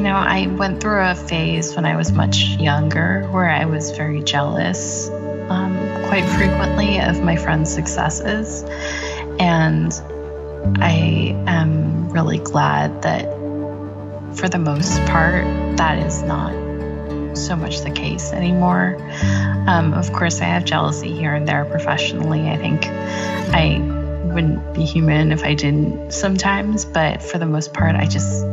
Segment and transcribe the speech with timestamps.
[0.00, 3.90] you know, I went through a phase when I was much younger where I was
[3.90, 5.10] very jealous
[5.50, 5.76] um,
[6.06, 8.64] quite frequently of my friends' successes.
[9.38, 9.92] And
[10.80, 13.24] I am really glad that
[14.38, 15.44] for the most part,
[15.76, 16.54] that is not
[17.36, 18.96] so much the case anymore.
[19.66, 22.48] Um, of course, I have jealousy here and there professionally.
[22.48, 23.80] I think I
[24.32, 28.46] wouldn't be human if I didn't sometimes, but for the most part, I just,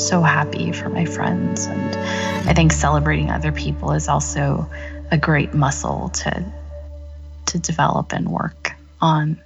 [0.00, 1.66] so happy for my friends.
[1.66, 1.96] And
[2.48, 4.68] I think celebrating other people is also
[5.10, 6.44] a great muscle to,
[7.46, 9.40] to develop and work on.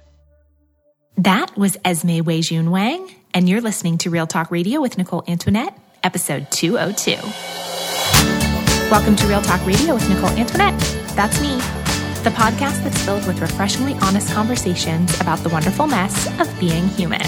[1.17, 5.77] That was Esme Weijun Wang, and you're listening to Real Talk Radio with Nicole Antoinette,
[6.03, 7.15] episode 202.
[8.91, 10.79] Welcome to Real Talk Radio with Nicole Antoinette.
[11.15, 11.55] That's me,
[12.23, 17.25] the podcast that's filled with refreshingly honest conversations about the wonderful mess of being human.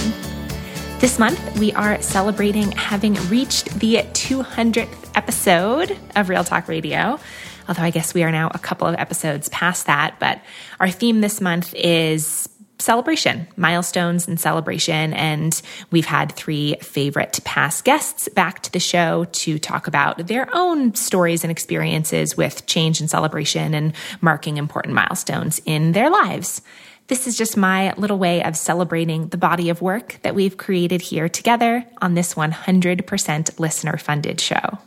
[0.99, 7.19] This month, we are celebrating having reached the 200th episode of Real Talk Radio.
[7.67, 10.41] Although I guess we are now a couple of episodes past that, but
[10.79, 12.49] our theme this month is
[12.79, 15.13] celebration, milestones and celebration.
[15.13, 20.49] And we've had three favorite past guests back to the show to talk about their
[20.51, 26.63] own stories and experiences with change and celebration and marking important milestones in their lives.
[27.07, 31.01] This is just my little way of celebrating the body of work that we've created
[31.01, 34.77] here together on this 100% listener funded show.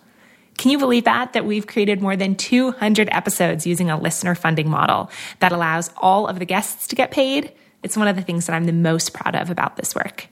[0.59, 1.33] Can you believe that?
[1.33, 6.27] That we've created more than 200 episodes using a listener funding model that allows all
[6.27, 9.15] of the guests to get paid it's one of the things that I'm the most
[9.15, 10.27] proud of about this work.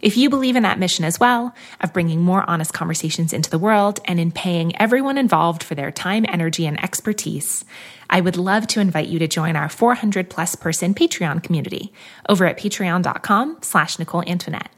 [0.00, 3.58] If you believe in that mission as well, of bringing more honest conversations into the
[3.58, 7.64] world and in paying everyone involved for their time, energy, and expertise,
[8.08, 11.92] I would love to invite you to join our 400 plus person Patreon community
[12.28, 14.70] over at patreon.com slash Nicole Antoinette.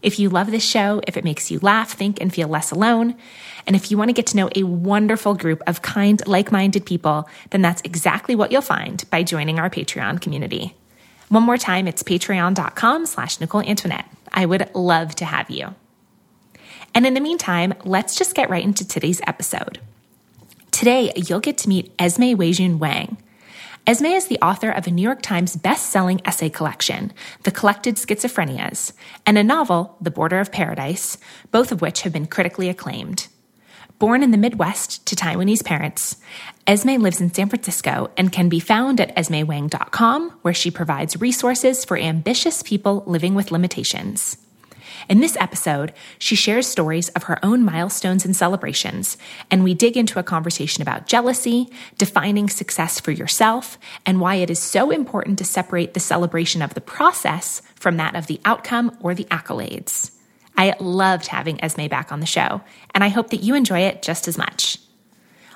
[0.00, 3.16] If you love this show, if it makes you laugh, think, and feel less alone,
[3.66, 6.86] and if you want to get to know a wonderful group of kind, like minded
[6.86, 10.76] people, then that's exactly what you'll find by joining our Patreon community.
[11.28, 14.06] One more time, it's patreon.com slash Nicole Antoinette.
[14.38, 15.74] I would love to have you.
[16.94, 19.80] And in the meantime, let's just get right into today's episode.
[20.70, 23.18] Today, you'll get to meet Esme Weijun Wang.
[23.84, 27.12] Esme is the author of a New York Times best-selling essay collection,
[27.42, 28.92] The Collected Schizophrenias,
[29.26, 31.18] and a novel, The Border of Paradise,
[31.50, 33.26] both of which have been critically acclaimed.
[33.98, 36.18] Born in the Midwest to Taiwanese parents,
[36.68, 41.82] Esme lives in San Francisco and can be found at esmewang.com, where she provides resources
[41.82, 44.36] for ambitious people living with limitations.
[45.08, 49.16] In this episode, she shares stories of her own milestones and celebrations,
[49.50, 54.50] and we dig into a conversation about jealousy, defining success for yourself, and why it
[54.50, 58.94] is so important to separate the celebration of the process from that of the outcome
[59.00, 60.10] or the accolades.
[60.54, 62.60] I loved having Esme back on the show,
[62.94, 64.77] and I hope that you enjoy it just as much.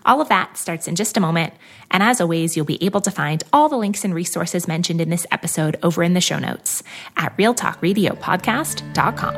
[0.04, 1.54] All of that starts in just a moment,
[1.90, 5.10] and as always, you'll be able to find all the links and resources mentioned in
[5.10, 6.82] this episode over in the show notes
[7.16, 9.36] at realtalkradiopodcast.com.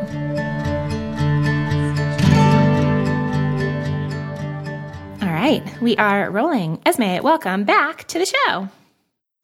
[5.23, 6.81] All right, we are rolling.
[6.87, 8.69] Esme, welcome back to the show.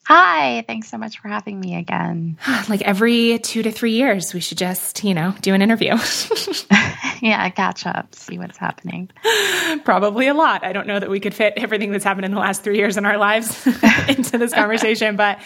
[0.05, 2.39] Hi, thanks so much for having me again.
[2.69, 5.97] like every two to three years, we should just, you know, do an interview.
[7.21, 9.11] yeah, catch up, see what's happening.
[9.85, 10.65] Probably a lot.
[10.65, 12.97] I don't know that we could fit everything that's happened in the last three years
[12.97, 13.67] in our lives
[14.09, 15.41] into this conversation, but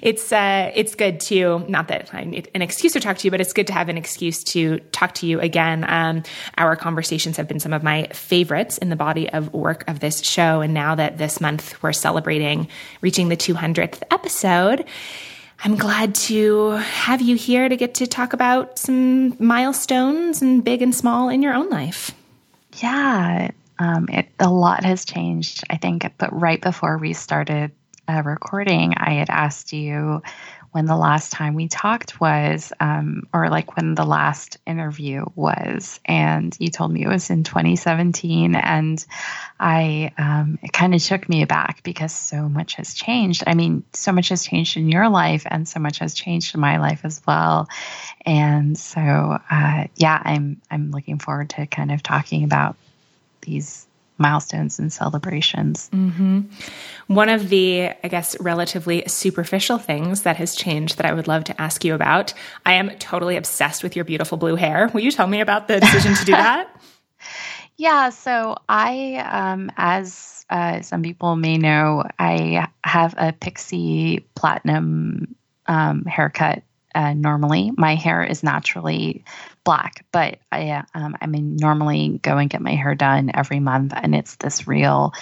[0.00, 3.30] it's uh, it's good to not that I need an excuse to talk to you,
[3.30, 5.84] but it's good to have an excuse to talk to you again.
[5.88, 6.22] Um,
[6.56, 10.22] our conversations have been some of my favorites in the body of work of this
[10.22, 12.68] show, and now that this month we're celebrating
[13.00, 14.84] reaching the 200th episode.
[15.64, 20.82] I'm glad to have you here to get to talk about some milestones and big
[20.82, 22.12] and small in your own life.
[22.76, 26.10] Yeah, um, it, a lot has changed, I think.
[26.18, 27.72] But right before we started
[28.08, 30.22] uh, recording, I had asked you
[30.72, 35.98] when the last time we talked was, um, or like when the last interview was.
[36.04, 38.54] And you told me it was in 2017.
[38.54, 39.04] And
[39.58, 43.44] I, um, it kind of took me aback because so much has changed.
[43.46, 46.60] I mean, so much has changed in your life and so much has changed in
[46.60, 47.68] my life as well.
[48.26, 52.76] And so, uh, yeah, I'm, I'm looking forward to kind of talking about
[53.40, 53.87] these
[54.18, 55.88] milestones and celebrations.
[55.92, 56.40] Mm-hmm.
[57.06, 61.44] One of the, I guess, relatively superficial things that has changed that I would love
[61.44, 62.34] to ask you about.
[62.66, 64.90] I am totally obsessed with your beautiful blue hair.
[64.92, 66.68] Will you tell me about the decision to do that?
[67.76, 75.36] yeah, so I, um, as uh, some people may know, I have a pixie platinum
[75.66, 76.62] um, haircut
[76.98, 77.70] uh, normally.
[77.76, 79.24] My hair is naturally
[79.62, 83.92] black, but I, um, I mean, normally go and get my hair done every month,
[83.94, 85.14] and it's this real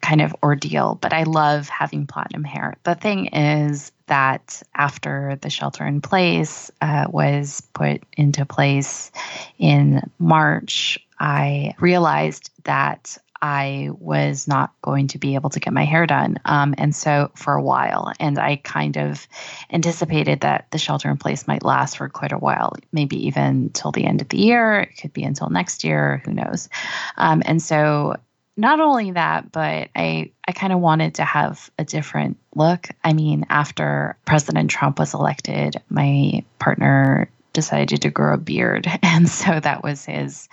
[0.00, 0.98] kind of ordeal.
[1.00, 2.74] But I love having platinum hair.
[2.82, 9.12] The thing is that after the shelter in place uh, was put into place
[9.58, 15.84] in March, I realized that I was not going to be able to get my
[15.84, 16.38] hair done.
[16.44, 19.26] Um, and so for a while, and I kind of
[19.70, 23.92] anticipated that the shelter in place might last for quite a while, maybe even till
[23.92, 24.80] the end of the year.
[24.80, 26.68] It could be until next year, who knows.
[27.16, 28.16] Um, and so
[28.56, 32.88] not only that, but I, I kind of wanted to have a different look.
[33.04, 38.86] I mean, after President Trump was elected, my partner decided to grow a beard.
[39.02, 40.48] And so that was his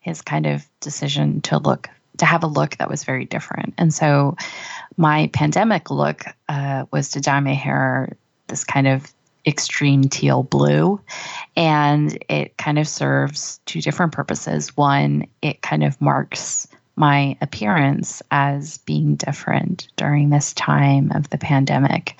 [0.00, 1.88] his kind of decision to look
[2.18, 3.74] to have a look that was very different.
[3.78, 4.36] And so
[4.96, 8.16] my pandemic look uh, was to dye my hair
[8.48, 9.12] this kind of
[9.46, 11.00] extreme teal blue.
[11.56, 14.76] And it kind of serves two different purposes.
[14.76, 21.38] One, it kind of marks my appearance as being different during this time of the
[21.38, 22.18] pandemic.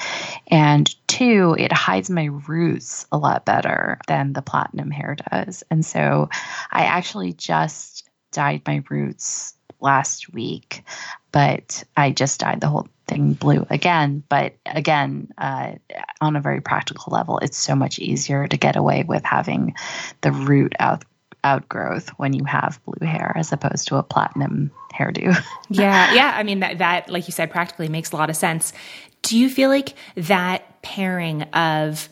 [0.48, 5.62] And two, it hides my roots a lot better than the platinum hair does.
[5.70, 6.28] And so
[6.72, 9.54] I actually just dyed my roots
[9.84, 10.82] last week,
[11.30, 14.24] but I just dyed the whole thing blue again.
[14.28, 15.72] But again, uh,
[16.20, 19.74] on a very practical level, it's so much easier to get away with having
[20.22, 21.04] the root out
[21.44, 25.38] outgrowth when you have blue hair as opposed to a platinum hairdo.
[25.68, 26.32] yeah, yeah.
[26.34, 28.72] I mean that that like you said practically makes a lot of sense.
[29.22, 32.08] Do you feel like that pairing of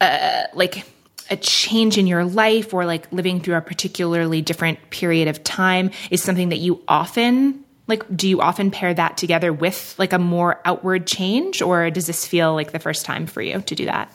[0.00, 0.84] uh, like
[1.32, 5.90] a change in your life or like living through a particularly different period of time
[6.10, 10.18] is something that you often like do you often pair that together with like a
[10.18, 11.60] more outward change?
[11.60, 14.12] Or does this feel like the first time for you to do that?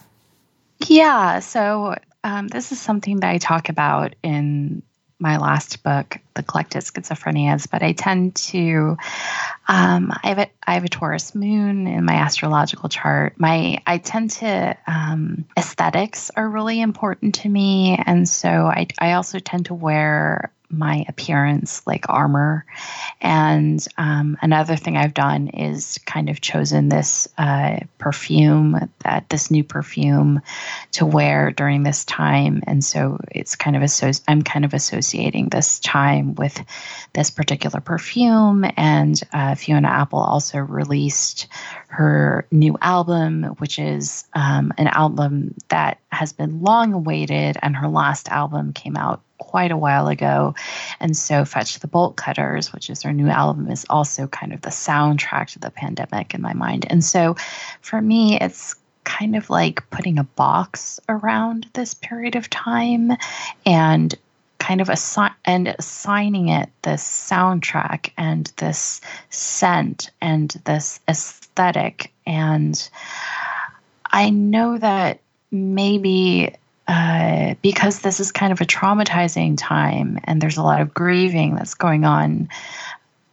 [0.85, 1.39] Yeah.
[1.39, 4.83] So um, this is something that i talk about in
[5.19, 8.97] my last book, The Collected Schizophrenias, but I tend to,
[9.67, 13.39] um, I have a, I have a Taurus moon in my astrological chart.
[13.39, 17.97] My, I tend to, um, aesthetics are really important to me.
[18.05, 22.65] And so I, I also tend to wear my appearance like armor.
[23.21, 29.49] And um, another thing I've done is kind of chosen this uh, perfume, that this
[29.49, 30.41] new perfume
[30.93, 32.63] to wear during this time.
[32.67, 33.87] And so it's kind of
[34.27, 36.61] I'm kind of associating this time with
[37.13, 38.65] this particular perfume.
[38.75, 41.47] And uh, Fiona Apple also released
[41.87, 47.57] her new album, which is um, an album that has been long awaited.
[47.61, 50.56] And her last album came out quite a while ago.
[51.00, 54.62] And so Fetch the Bolt Cutters, which is their new album, is also kind of
[54.62, 56.86] the soundtrack to the pandemic in my mind.
[56.89, 57.36] And so
[57.81, 63.12] for me, it's kind of like putting a box around this period of time
[63.66, 64.13] and
[64.60, 69.00] kind of assign and assigning it this soundtrack and this
[69.30, 72.89] scent and this aesthetic and
[74.12, 75.19] i know that
[75.51, 76.54] maybe
[76.88, 81.56] uh, because this is kind of a traumatizing time and there's a lot of grieving
[81.56, 82.50] that's going on.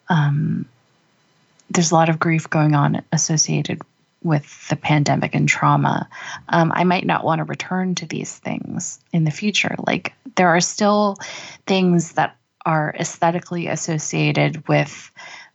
[0.08, 0.66] Um,
[1.70, 3.80] there's a lot of grief going on associated
[4.22, 6.08] with the pandemic and trauma.
[6.48, 9.76] Um, I might not want to return to these things in the future.
[9.86, 11.16] Like, there are still
[11.66, 15.10] things that are aesthetically associated with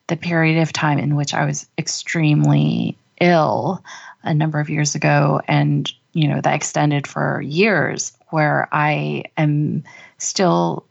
[0.08, 3.84] the period of time in which I was extremely ill
[4.24, 9.84] a number of years ago and you know that extended for years where i am
[10.18, 10.86] still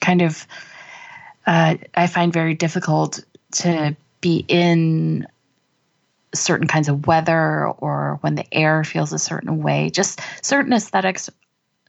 [0.00, 0.46] kind of
[1.46, 5.26] uh, i find very difficult to be in
[6.34, 11.30] certain kinds of weather or when the air feels a certain way just certain aesthetics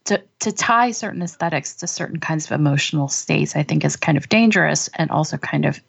[0.05, 4.17] to, to tie certain aesthetics to certain kinds of emotional states i think is kind
[4.17, 5.79] of dangerous and also kind of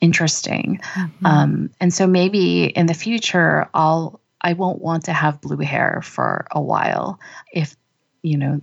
[0.00, 1.26] interesting mm-hmm.
[1.26, 6.00] um, and so maybe in the future i'll I won't want to have blue hair
[6.04, 7.18] for a while
[7.52, 7.76] if,
[8.22, 8.60] you know,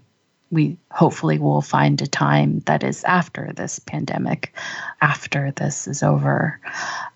[0.49, 4.55] we hopefully will find a time that is after this pandemic,
[5.01, 6.57] after this is over.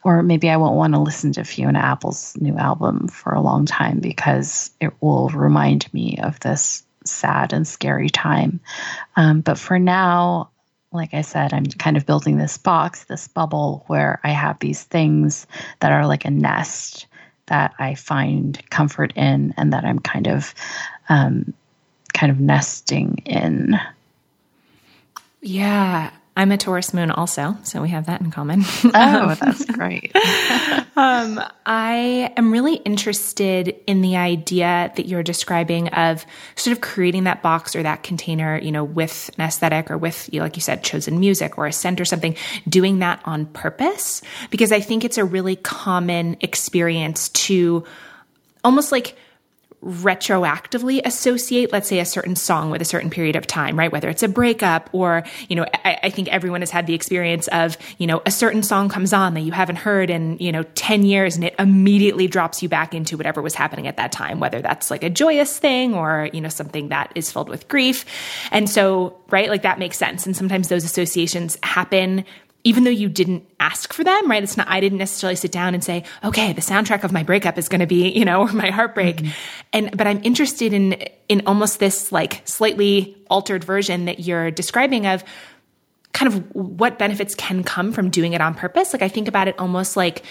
[0.04, 3.66] Or maybe I won't want to listen to Fiona Apple's new album for a long
[3.66, 8.60] time because it will remind me of this sad and scary time.
[9.16, 10.50] Um, but for now,
[10.92, 14.84] like I said, I'm kind of building this box, this bubble where I have these
[14.84, 15.48] things
[15.80, 17.08] that are like a nest
[17.48, 20.54] that I find comfort in and that I'm kind of
[21.10, 21.54] um,
[22.14, 23.80] kind of nesting in.
[25.42, 26.12] Yeah.
[26.38, 28.64] I'm a Taurus moon also, so we have that in common.
[29.00, 30.16] Oh, that's great.
[30.96, 36.26] um, I am really interested in the idea that you're describing of
[36.56, 40.30] sort of creating that box or that container, you know, with an aesthetic or with,
[40.32, 42.36] you know, like you said, chosen music or a scent or something,
[42.70, 47.84] doing that on purpose, because I think it's a really common experience to
[48.64, 49.18] almost like
[49.84, 53.92] retroactively associate, let's say, a certain song with a certain period of time, right?
[53.92, 57.48] Whether it's a breakup or, you know, I, I, think everyone has had the experience
[57.50, 60.64] of, you know, a certain song comes on that you haven't heard in, you know,
[60.64, 64.40] 10 years and it immediately drops you back into whatever was happening at that time,
[64.40, 68.04] whether that's like a joyous thing or, you know, something that is filled with grief.
[68.52, 70.26] And so, right, like that makes sense.
[70.26, 72.26] And sometimes those associations happen
[72.68, 74.44] even though you didn't ask for them, right?
[74.44, 77.58] It's not, I didn't necessarily sit down and say, okay, the soundtrack of my breakup
[77.58, 79.18] is going to be, you know, my heartbreak.
[79.18, 79.32] Mm-hmm.
[79.74, 80.94] And, but I'm interested in,
[81.28, 85.24] in almost this like slightly altered version that you're describing of
[86.14, 88.94] kind of what benefits can come from doing it on purpose.
[88.94, 90.24] Like I think about it almost like,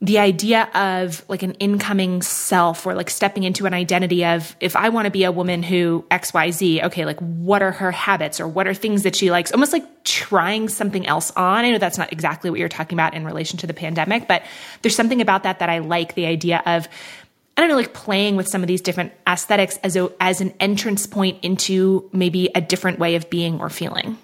[0.00, 4.76] the idea of like an incoming self or like stepping into an identity of if
[4.76, 8.46] I want to be a woman who XYZ, okay, like what are her habits or
[8.46, 9.50] what are things that she likes?
[9.50, 11.64] Almost like trying something else on.
[11.64, 14.44] I know that's not exactly what you're talking about in relation to the pandemic, but
[14.82, 16.88] there's something about that that I like the idea of
[17.58, 20.54] I don't know, like playing with some of these different aesthetics as a, as an
[20.60, 24.16] entrance point into maybe a different way of being or feeling.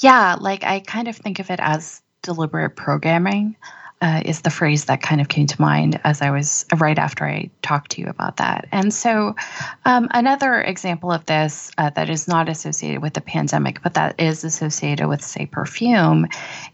[0.00, 3.56] Yeah, like I kind of think of it as deliberate programming
[4.02, 7.24] uh, is the phrase that kind of came to mind as I was right after
[7.24, 8.66] I talked to you about that.
[8.72, 9.36] And so,
[9.84, 14.20] um, another example of this uh, that is not associated with the pandemic, but that
[14.20, 16.26] is associated with, say, perfume,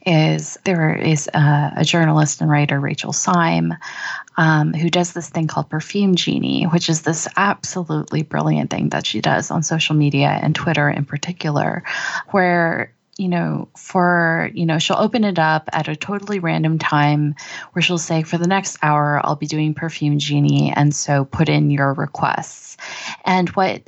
[0.07, 3.75] is there is a, a journalist and writer, Rachel Syme,
[4.39, 9.05] um, who does this thing called Perfume Genie, which is this absolutely brilliant thing that
[9.05, 11.83] she does on social media and Twitter in particular,
[12.31, 17.35] where you know, for, you know, she'll open it up at a totally random time
[17.73, 20.73] where she'll say, for the next hour, I'll be doing Perfume Genie.
[20.73, 22.77] And so put in your requests.
[23.25, 23.83] And what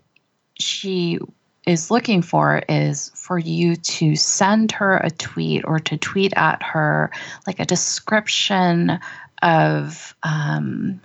[0.59, 1.21] she
[1.67, 6.63] is looking for is for you to send her a tweet or to tweet at
[6.63, 7.13] her
[7.47, 8.99] like a description
[9.43, 11.01] of, um,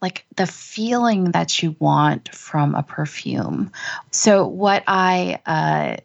[0.00, 3.72] like the feeling that you want from a perfume.
[4.12, 5.96] So, what I uh,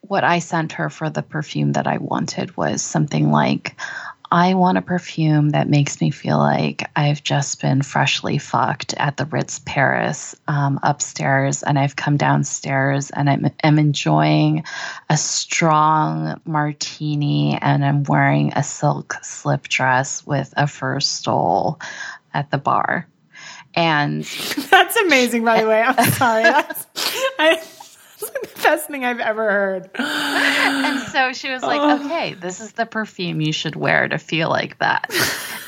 [0.00, 3.76] what I sent her for the perfume that I wanted was something like,
[4.30, 9.16] I want a perfume that makes me feel like I've just been freshly fucked at
[9.16, 14.64] the Ritz Paris um, upstairs, and I've come downstairs and I'm, I'm enjoying
[15.08, 21.80] a strong martini, and I'm wearing a silk slip dress with a fur stole
[22.34, 23.08] at the bar.
[23.74, 24.24] And
[24.70, 25.82] that's amazing, by the way.
[25.82, 27.58] I'm sorry.
[28.32, 29.90] That's, I, the best thing I've ever heard.
[29.98, 32.04] And so she was like, oh.
[32.04, 35.12] okay, this is the perfume you should wear to feel like that.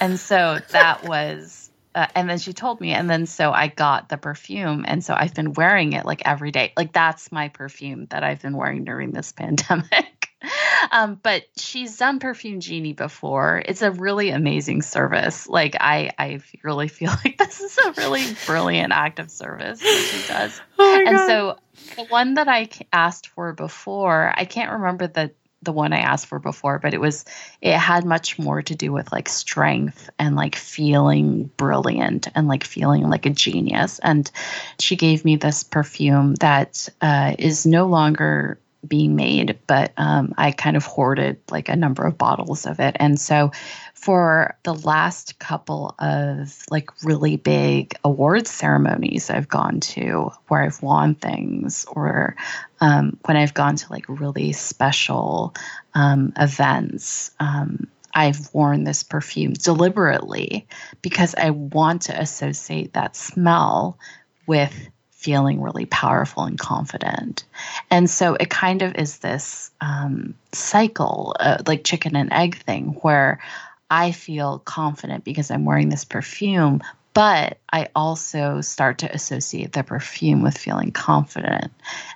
[0.01, 4.09] And so that was, uh, and then she told me, and then so I got
[4.09, 4.85] the perfume.
[4.87, 6.73] And so I've been wearing it like every day.
[6.77, 10.07] Like that's my perfume that I've been wearing during this pandemic.
[10.91, 13.63] um, but she's done Perfume Genie before.
[13.65, 15.49] It's a really amazing service.
[15.49, 20.09] Like I, I really feel like this is a really brilliant act of service that
[20.11, 20.61] she does.
[20.83, 21.27] Oh and God.
[21.27, 21.59] so
[21.97, 25.31] the one that I asked for before, I can't remember the
[25.63, 27.25] the one I asked for before, but it was
[27.61, 32.65] it had much more to do with like strength and like feeling brilliant and like
[32.65, 33.99] feeling like a genius.
[33.99, 34.31] And
[34.79, 40.53] she gave me this perfume that uh, is no longer being made, but um, I
[40.53, 42.97] kind of hoarded like a number of bottles of it.
[42.99, 43.53] And so
[43.95, 50.83] for the last couple of like really big awards ceremonies I've gone to where I've
[50.83, 52.37] won things, or
[52.81, 55.55] um, when I've gone to like really special
[55.95, 60.67] um, events, um, I've worn this perfume deliberately
[61.03, 63.99] because I want to associate that smell
[64.47, 64.75] with
[65.21, 67.45] feeling really powerful and confident.
[67.91, 72.97] And so it kind of is this um, cycle, uh, like chicken and egg thing,
[73.03, 73.43] where
[73.91, 76.81] I feel confident because I'm wearing this perfume,
[77.13, 81.71] but I also start to associate the perfume with feeling confident.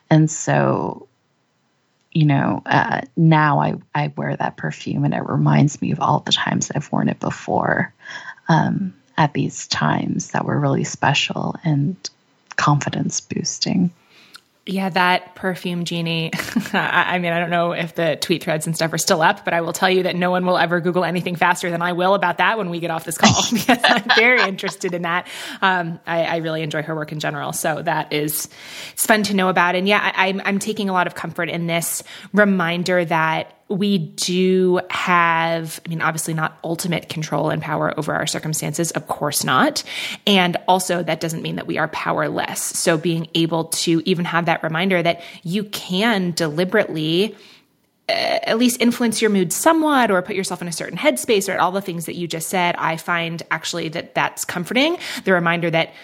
[0.08, 1.06] And so,
[2.10, 6.20] you know, uh, now I, I wear that perfume and it reminds me of all
[6.20, 7.92] the times I've worn it before
[8.48, 11.96] um, at these times that were really special and
[12.56, 13.90] confidence boosting.
[14.66, 16.30] Yeah, that perfume genie.
[16.72, 19.52] I mean, I don't know if the tweet threads and stuff are still up, but
[19.52, 22.14] I will tell you that no one will ever Google anything faster than I will
[22.14, 25.26] about that when we get off this call because I'm very interested in that.
[25.60, 28.48] Um, I, I, really enjoy her work in general, so that is
[28.94, 29.74] it's fun to know about.
[29.74, 33.98] And yeah, I, I'm I'm taking a lot of comfort in this reminder that we
[33.98, 39.42] do have, I mean, obviously not ultimate control and power over our circumstances, of course
[39.42, 39.82] not.
[40.26, 42.60] And also, that doesn't mean that we are powerless.
[42.60, 47.34] So, being able to even have that reminder that you can deliberately
[48.06, 51.58] uh, at least influence your mood somewhat or put yourself in a certain headspace or
[51.58, 54.98] all the things that you just said, I find actually that that's comforting.
[55.24, 55.94] The reminder that,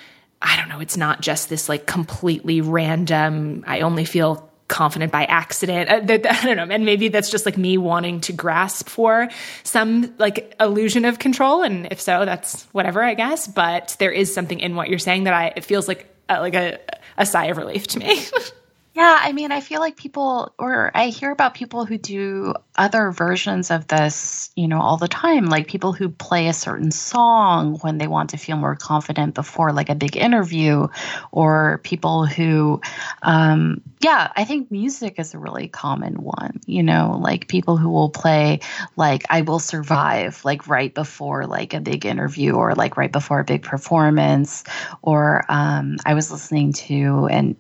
[0.41, 5.25] I don't know, it's not just this like completely random, I only feel confident by
[5.27, 5.91] accident.
[5.91, 6.75] Uh, I don't know.
[6.75, 9.29] And maybe that's just like me wanting to grasp for
[9.65, 11.63] some like illusion of control.
[11.63, 13.47] And if so, that's whatever, I guess.
[13.47, 16.55] But there is something in what you're saying that I, it feels like, uh, like
[16.55, 16.79] a,
[17.19, 18.25] a sigh of relief to me.
[19.01, 23.11] Yeah, I mean, I feel like people, or I hear about people who do other
[23.13, 25.47] versions of this, you know, all the time.
[25.47, 29.73] Like people who play a certain song when they want to feel more confident before,
[29.73, 30.89] like a big interview,
[31.33, 32.83] or people who,
[33.23, 37.89] um, yeah, I think music is a really common one, you know, like people who
[37.89, 38.61] will play,
[38.97, 43.41] like, I Will Survive, like right before, like a big interview, or like right before
[43.41, 44.63] a big performance.
[45.01, 47.57] Or um, I was listening to an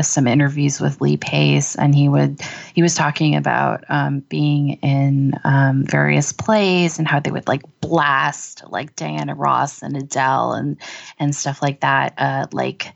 [0.00, 2.40] some interviews with Lee Pace, and he would
[2.74, 7.62] he was talking about um, being in um, various plays and how they would like
[7.80, 10.76] blast like Diana Ross and Adele and
[11.18, 12.92] and stuff like that, uh, like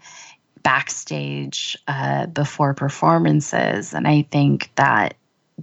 [0.63, 3.95] backstage uh, before performances.
[3.95, 5.15] And I think that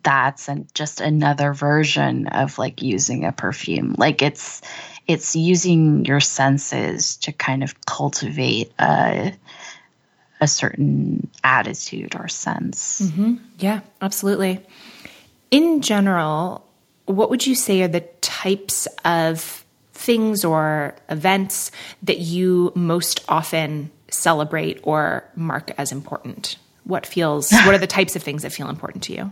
[0.04, 3.96] that's an, just another version of like using a perfume.
[3.98, 4.62] Like it's
[5.08, 9.34] it's using your senses to kind of cultivate a
[10.40, 13.02] a certain attitude or sense.
[13.02, 13.36] Mm-hmm.
[13.60, 14.66] Yeah, absolutely.
[15.52, 16.66] In general,
[17.06, 21.72] what would you say are the types of things or events
[22.04, 26.58] that you most often celebrate or mark as important?
[26.84, 29.32] What feels what are the types of things that feel important to you?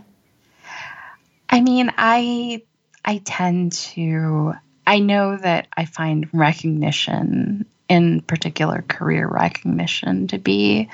[1.48, 2.62] I mean, I
[3.04, 4.54] I tend to
[4.86, 10.88] I know that I find recognition in particular career recognition to be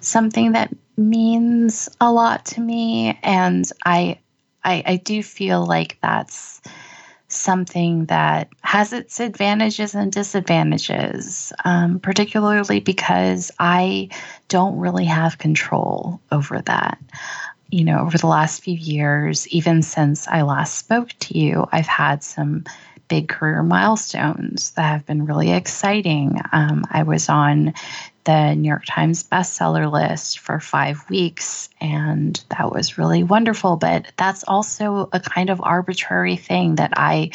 [0.00, 4.18] something that means a lot to me and I,
[4.64, 6.60] I I, do feel like that's
[7.32, 14.10] something that has its advantages and disadvantages, um, particularly because I
[14.48, 16.98] don't really have control over that.
[17.70, 21.86] You know, over the last few years, even since I last spoke to you, I've
[21.86, 22.64] had some
[23.12, 26.40] big career milestones that have been really exciting.
[26.50, 27.74] Um, I was on
[28.24, 33.76] the New York Times bestseller list for five weeks, and that was really wonderful.
[33.76, 37.32] But that's also a kind of arbitrary thing that I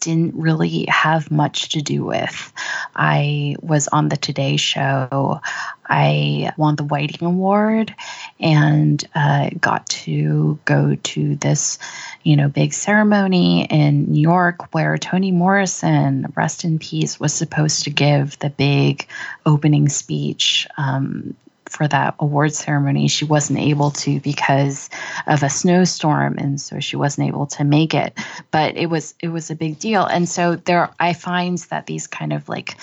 [0.00, 2.52] didn't really have much to do with.
[2.96, 5.40] I was on the Today Show.
[5.88, 7.94] I won the Whiting Award
[8.38, 11.78] and uh, got to go to this,
[12.22, 17.84] you know, big ceremony in New York where Toni Morrison, rest in peace, was supposed
[17.84, 19.06] to give the big
[19.44, 21.34] opening speech um,
[21.70, 23.08] for that award ceremony.
[23.08, 24.90] She wasn't able to because
[25.26, 28.18] of a snowstorm, and so she wasn't able to make it.
[28.50, 32.06] But it was it was a big deal, and so there I find that these
[32.06, 32.76] kind of like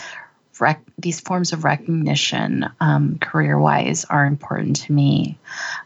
[0.59, 5.37] rec- these forms of recognition um, career wise are important to me.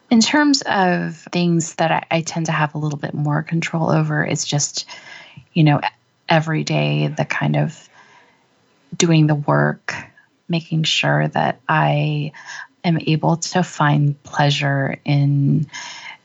[0.09, 3.89] In terms of things that I, I tend to have a little bit more control
[3.89, 4.85] over, it's just
[5.53, 5.81] you know
[6.29, 7.89] every day the kind of
[8.95, 9.95] doing the work
[10.51, 12.33] making sure that I
[12.83, 15.67] am able to find pleasure in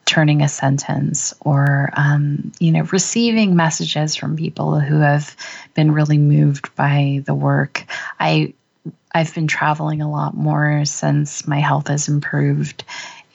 [0.04, 5.36] turning a sentence or um, you know receiving messages from people who have
[5.74, 7.84] been really moved by the work.
[8.18, 8.54] I
[9.12, 12.84] i've been traveling a lot more since my health has improved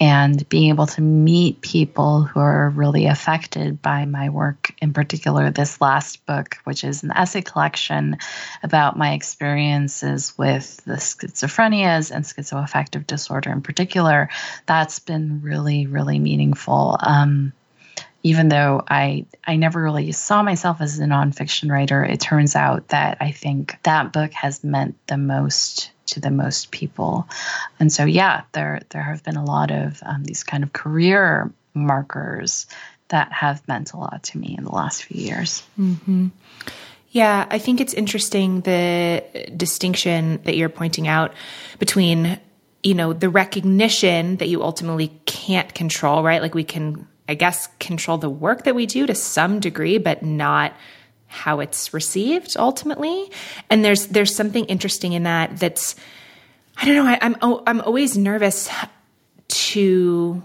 [0.01, 5.51] and being able to meet people who are really affected by my work, in particular,
[5.51, 8.17] this last book, which is an essay collection
[8.63, 14.29] about my experiences with the schizophrenias and schizoaffective disorder in particular,
[14.65, 16.97] that's been really, really meaningful.
[16.99, 17.53] Um,
[18.23, 22.87] even though I I never really saw myself as a nonfiction writer, it turns out
[22.87, 27.27] that I think that book has meant the most to the most people.
[27.79, 31.51] And so, yeah, there there have been a lot of um, these kind of career
[31.73, 32.67] markers
[33.09, 35.63] that have meant a lot to me in the last few years.
[35.79, 36.27] Mm-hmm.
[37.09, 41.33] Yeah, I think it's interesting the distinction that you're pointing out
[41.77, 42.39] between,
[42.83, 46.41] you know, the recognition that you ultimately can't control, right?
[46.41, 50.23] Like we can, I guess, control the work that we do to some degree, but
[50.23, 50.73] not
[51.31, 53.31] how it's received ultimately.
[53.69, 55.57] And there's there's something interesting in that.
[55.57, 55.95] That's
[56.77, 57.05] I don't know.
[57.05, 58.69] I, I'm I'm always nervous
[59.47, 60.43] to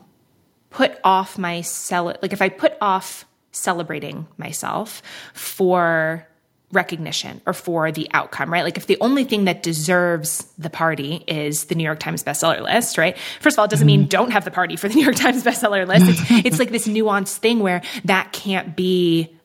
[0.70, 6.26] put off my cel like if I put off celebrating myself for
[6.72, 8.64] recognition or for the outcome, right?
[8.64, 12.60] Like if the only thing that deserves the party is the New York Times bestseller
[12.60, 13.16] list, right?
[13.40, 14.08] First of all, it doesn't mean mm-hmm.
[14.08, 16.06] don't have the party for the New York Times bestseller list.
[16.08, 19.35] It's, it's like this nuanced thing where that can't be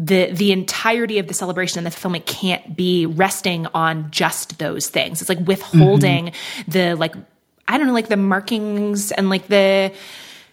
[0.00, 4.88] the the entirety of the celebration and the fulfillment can't be resting on just those
[4.88, 5.20] things.
[5.20, 6.70] It's like withholding mm-hmm.
[6.70, 7.14] the like
[7.68, 9.92] I don't know, like the markings and like the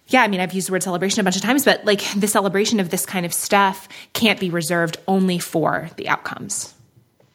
[0.08, 2.28] yeah, I mean, I've used the word celebration a bunch of times, but like the
[2.28, 6.74] celebration of this kind of stuff can't be reserved only for the outcomes.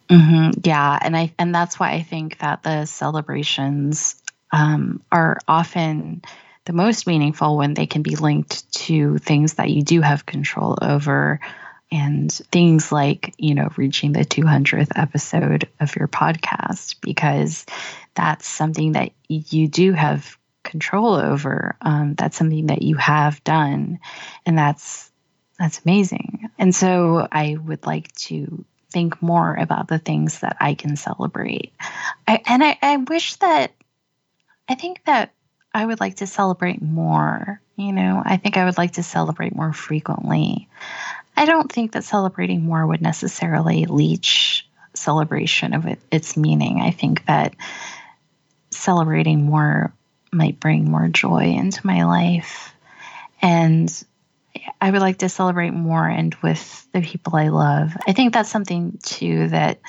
[0.09, 0.61] Mm-hmm.
[0.65, 6.23] Yeah, and I and that's why I think that the celebrations um, are often
[6.67, 10.79] the most meaningful when they can be linked to things that you do have control
[10.81, 11.41] over
[11.93, 17.67] and things like, you know, reaching the 200th episode of your podcast, because
[18.15, 21.77] that's something that you do have control over.
[21.83, 24.01] Um, that's something that you have done,
[24.47, 25.11] and that's
[25.59, 26.51] that's amazing.
[26.59, 31.73] And so I would like to think more about the things that I can celebrate.
[32.27, 33.73] I, and I, I wish that
[34.69, 35.33] I think that
[35.75, 37.61] I would like to celebrate more.
[37.77, 40.69] You know, I think I would like to celebrate more frequently.
[41.37, 46.81] I don't think that celebrating more would necessarily leech celebration of it, its meaning.
[46.81, 47.55] I think that
[48.71, 49.93] celebrating more
[50.33, 52.75] might bring more joy into my life.
[53.41, 54.05] And
[54.81, 57.97] I would like to celebrate more and with the people I love.
[58.07, 59.81] I think that's something too that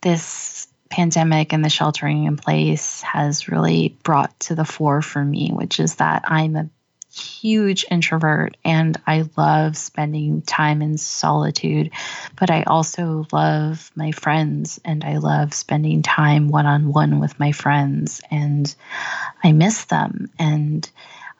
[0.00, 5.50] this pandemic and the sheltering in place has really brought to the fore for me,
[5.52, 6.70] which is that I'm a
[7.16, 11.90] huge introvert and I love spending time in solitude,
[12.38, 17.38] but I also love my friends and I love spending time one on one with
[17.38, 18.74] my friends and
[19.42, 20.30] I miss them.
[20.38, 20.88] And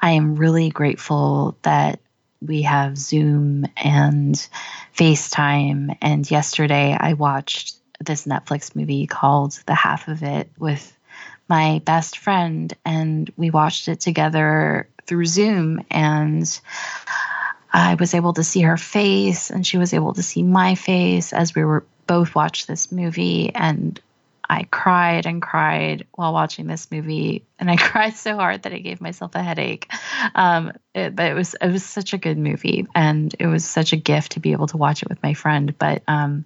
[0.00, 2.00] I am really grateful that
[2.40, 4.34] we have Zoom and
[4.96, 5.96] FaceTime.
[6.00, 10.92] And yesterday I watched this Netflix movie called The Half of It with
[11.48, 16.60] my best friend, and we watched it together through Zoom and
[17.72, 21.32] I was able to see her face and she was able to see my face
[21.32, 24.00] as we were both watched this movie and
[24.48, 28.78] I cried and cried while watching this movie, and I cried so hard that I
[28.78, 29.90] gave myself a headache.
[30.34, 33.92] Um, it, but it was it was such a good movie, and it was such
[33.92, 35.76] a gift to be able to watch it with my friend.
[35.78, 36.44] But um,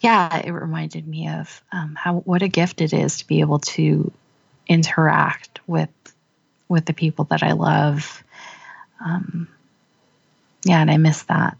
[0.00, 3.58] yeah, it reminded me of um, how what a gift it is to be able
[3.60, 4.12] to
[4.68, 5.90] interact with
[6.68, 8.22] with the people that I love.
[9.04, 9.48] Um,
[10.64, 11.56] yeah, and I miss that.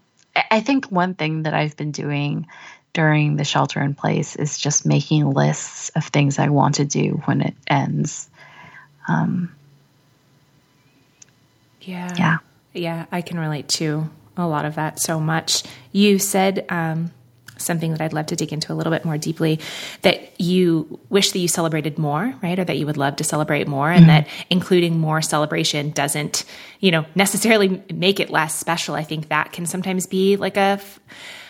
[0.51, 2.47] I think one thing that I've been doing
[2.93, 7.21] during the shelter in place is just making lists of things I want to do
[7.25, 8.29] when it ends.
[9.07, 9.55] Um,
[11.83, 12.15] yeah.
[12.17, 12.39] Yeah.
[12.75, 15.65] Yeah, I can relate to a lot of that so much.
[15.91, 17.11] You said um,
[17.59, 19.61] something that I'd love to dig into a little bit more deeply
[20.03, 22.59] that you wish that you celebrated more, right?
[22.59, 24.25] Or that you would love to celebrate more and mm-hmm.
[24.25, 26.45] that including more celebration doesn't,
[26.81, 28.95] you know, necessarily make it less special.
[28.95, 30.81] I think that can sometimes be like a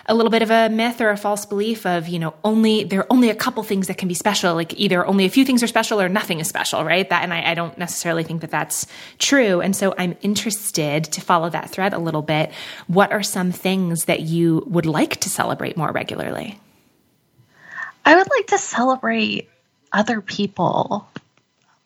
[0.09, 3.01] a little bit of a myth or a false belief of, you know, only there
[3.01, 4.55] are only a couple things that can be special.
[4.55, 7.09] Like either only a few things are special or nothing is special, right?
[7.09, 8.87] That, and I, I don't necessarily think that that's
[9.19, 9.61] true.
[9.61, 12.51] And so I'm interested to follow that thread a little bit.
[12.87, 16.59] What are some things that you would like to celebrate more regularly?
[18.07, 19.51] I would like to celebrate
[19.93, 21.07] other people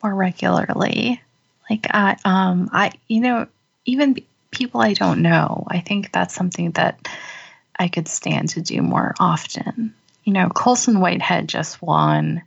[0.00, 1.20] more regularly.
[1.68, 3.48] Like I, um, I, you know,
[3.84, 4.16] even
[4.52, 5.66] people I don't know.
[5.66, 7.08] I think that's something that
[7.78, 9.94] I could stand to do more often.
[10.24, 12.42] You know, Colson Whitehead just won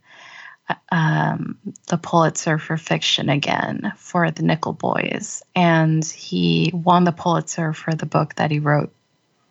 [0.90, 1.58] um,
[1.88, 7.94] the Pulitzer for fiction again for the Nickel Boys, and he won the Pulitzer for
[7.94, 8.92] the book that he wrote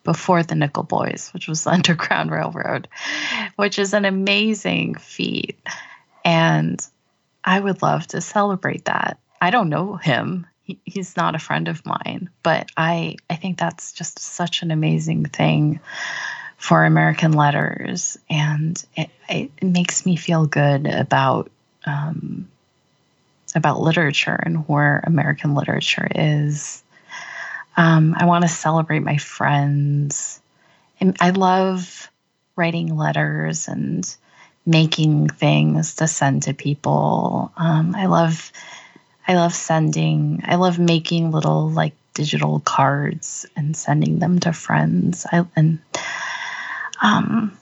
[0.03, 2.87] before the Nickel Boys, which was Underground Railroad,
[3.55, 5.59] which is an amazing feat.
[6.23, 6.85] And
[7.43, 9.19] I would love to celebrate that.
[9.41, 13.57] I don't know him he, he's not a friend of mine, but I I think
[13.57, 15.79] that's just such an amazing thing
[16.57, 21.51] for American letters, and it, it makes me feel good about
[21.85, 22.49] um,
[23.55, 26.83] about literature and where American literature is.
[27.77, 30.41] Um, I want to celebrate my friends.
[30.99, 32.09] And I love
[32.55, 34.15] writing letters and
[34.65, 37.51] making things to send to people.
[37.57, 38.51] Um, I love
[39.27, 45.25] I love sending, I love making little like digital cards and sending them to friends.
[45.31, 45.79] I and
[47.01, 47.57] um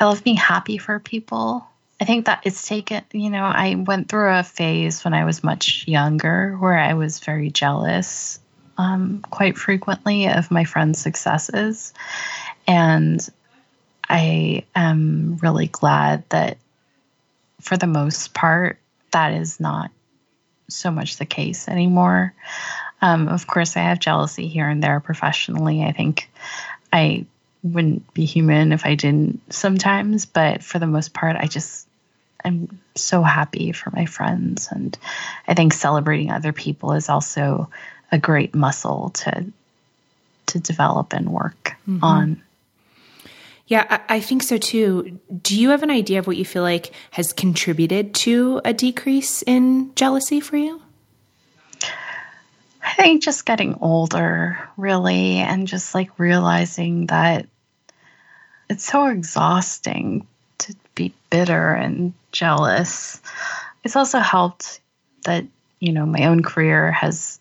[0.00, 1.66] I love being happy for people.
[2.00, 5.44] I think that it's taken, you know, I went through a phase when I was
[5.44, 8.40] much younger where I was very jealous
[8.76, 11.94] um, quite frequently of my friends' successes.
[12.66, 13.26] And
[14.08, 16.58] I am really glad that
[17.60, 18.78] for the most part,
[19.12, 19.90] that is not
[20.68, 22.34] so much the case anymore.
[23.02, 25.84] Um, of course, I have jealousy here and there professionally.
[25.84, 26.30] I think
[26.92, 27.26] I
[27.62, 31.86] wouldn't be human if I didn't sometimes, but for the most part, I just
[32.44, 34.68] I'm so happy for my friends.
[34.70, 34.96] And
[35.48, 37.70] I think celebrating other people is also
[38.12, 39.46] a great muscle to
[40.46, 42.04] to develop and work mm-hmm.
[42.04, 42.42] on.
[43.66, 45.20] Yeah, I, think so too.
[45.42, 49.40] Do you have an idea of what you feel like has contributed to a decrease
[49.42, 50.82] in jealousy for you?
[52.82, 57.46] I think just getting older, really, and just like realizing that
[58.68, 60.26] it's so exhausting
[60.58, 63.22] to be bitter and jealous.
[63.82, 64.80] It's also helped
[65.24, 65.46] that,
[65.80, 67.40] you know, my own career has,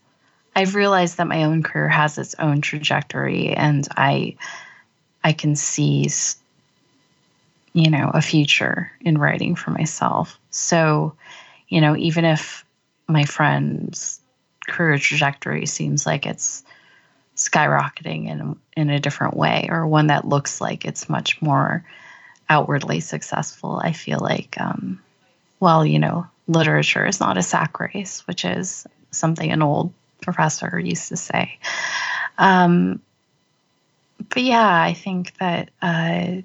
[0.56, 4.38] I've realized that my own career has its own trajectory and I
[5.24, 6.10] I can see,
[7.74, 10.40] you know, a future in writing for myself.
[10.52, 11.16] So,
[11.68, 12.66] you know, even if
[13.08, 14.20] my friend's
[14.68, 16.64] career trajectory seems like it's
[17.36, 21.84] skyrocketing in in a different way, or one that looks like it's much more
[22.50, 25.02] outwardly successful, I feel like, um,
[25.60, 30.80] well, you know, literature is not a sack race, which is something an old professor
[30.80, 31.58] used to say.
[32.38, 33.02] Um,
[34.30, 36.42] but yeah, I think that uh,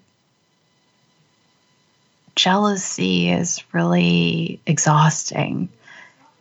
[2.34, 5.68] jealousy is really exhausting.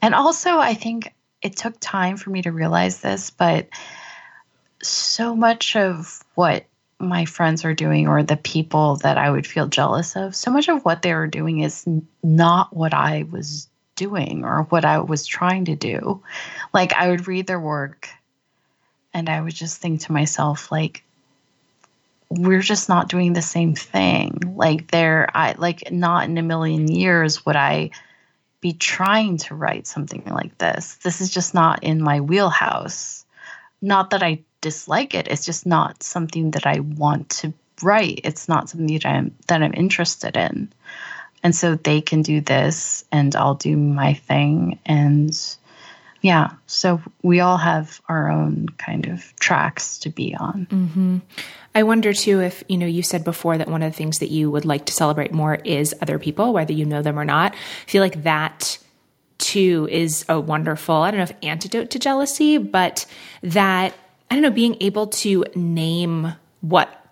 [0.02, 3.68] And also, I think it took time for me to realize this, but
[4.82, 6.66] so much of what
[7.00, 10.68] my friends are doing or the people that I would feel jealous of, so much
[10.70, 11.86] of what they were doing is
[12.24, 16.22] not what I was doing or what I was trying to do.
[16.74, 18.10] Like I would read their work
[19.14, 21.04] and I would just think to myself like
[22.30, 24.54] we're just not doing the same thing.
[24.56, 27.92] Like there I like not in a million years would I
[28.60, 30.96] be trying to write something like this.
[30.96, 33.26] This is just not in my wheelhouse.
[33.82, 35.28] Not that I dislike it.
[35.28, 38.22] It's just not something that I want to write.
[38.24, 40.74] It's not something that I'm that I'm interested in.
[41.44, 45.32] And so they can do this and I'll do my thing and
[46.28, 46.52] yeah.
[46.66, 50.68] So we all have our own kind of tracks to be on.
[50.70, 51.18] Mm-hmm.
[51.74, 54.30] i wonder too if you know you said before that one of the things that
[54.30, 57.54] you would like to celebrate more is other people whether you know them or not.
[57.54, 58.78] I feel like that
[59.38, 63.06] too is a wonderful i don't know if antidote to jealousy but
[63.44, 63.94] that
[64.30, 67.07] i don't know being able to name what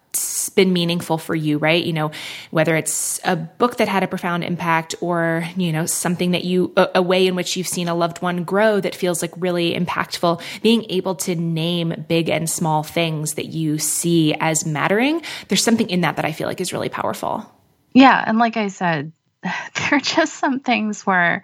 [0.49, 1.83] been meaningful for you, right?
[1.83, 2.11] You know,
[2.51, 6.73] whether it's a book that had a profound impact or, you know, something that you,
[6.77, 9.73] a, a, way in which you've seen a loved one grow that feels like really
[9.73, 15.63] impactful, being able to name big and small things that you see as mattering, there's
[15.63, 17.49] something in that that I feel like is really powerful.
[17.93, 18.23] Yeah.
[18.25, 19.11] And like I said,
[19.43, 21.43] there are just some things where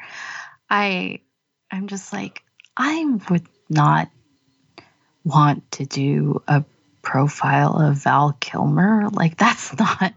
[0.69, 1.21] I,
[1.69, 2.41] I'm just like,
[2.75, 4.09] I would not
[5.23, 6.63] want to do a
[7.01, 9.09] profile of Val Kilmer.
[9.09, 10.13] Like that's not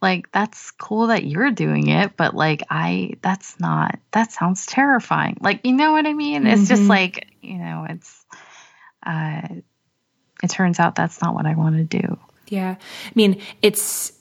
[0.00, 5.38] like that's cool that you're doing it, but like I that's not that sounds terrifying.
[5.40, 6.42] Like you know what I mean?
[6.42, 6.52] Mm-hmm.
[6.52, 6.90] It's just mm-hmm.
[6.90, 8.26] like, you know, it's
[9.04, 9.48] uh
[10.42, 12.18] it turns out that's not what I want to do.
[12.48, 12.76] Yeah.
[12.78, 14.12] I mean, it's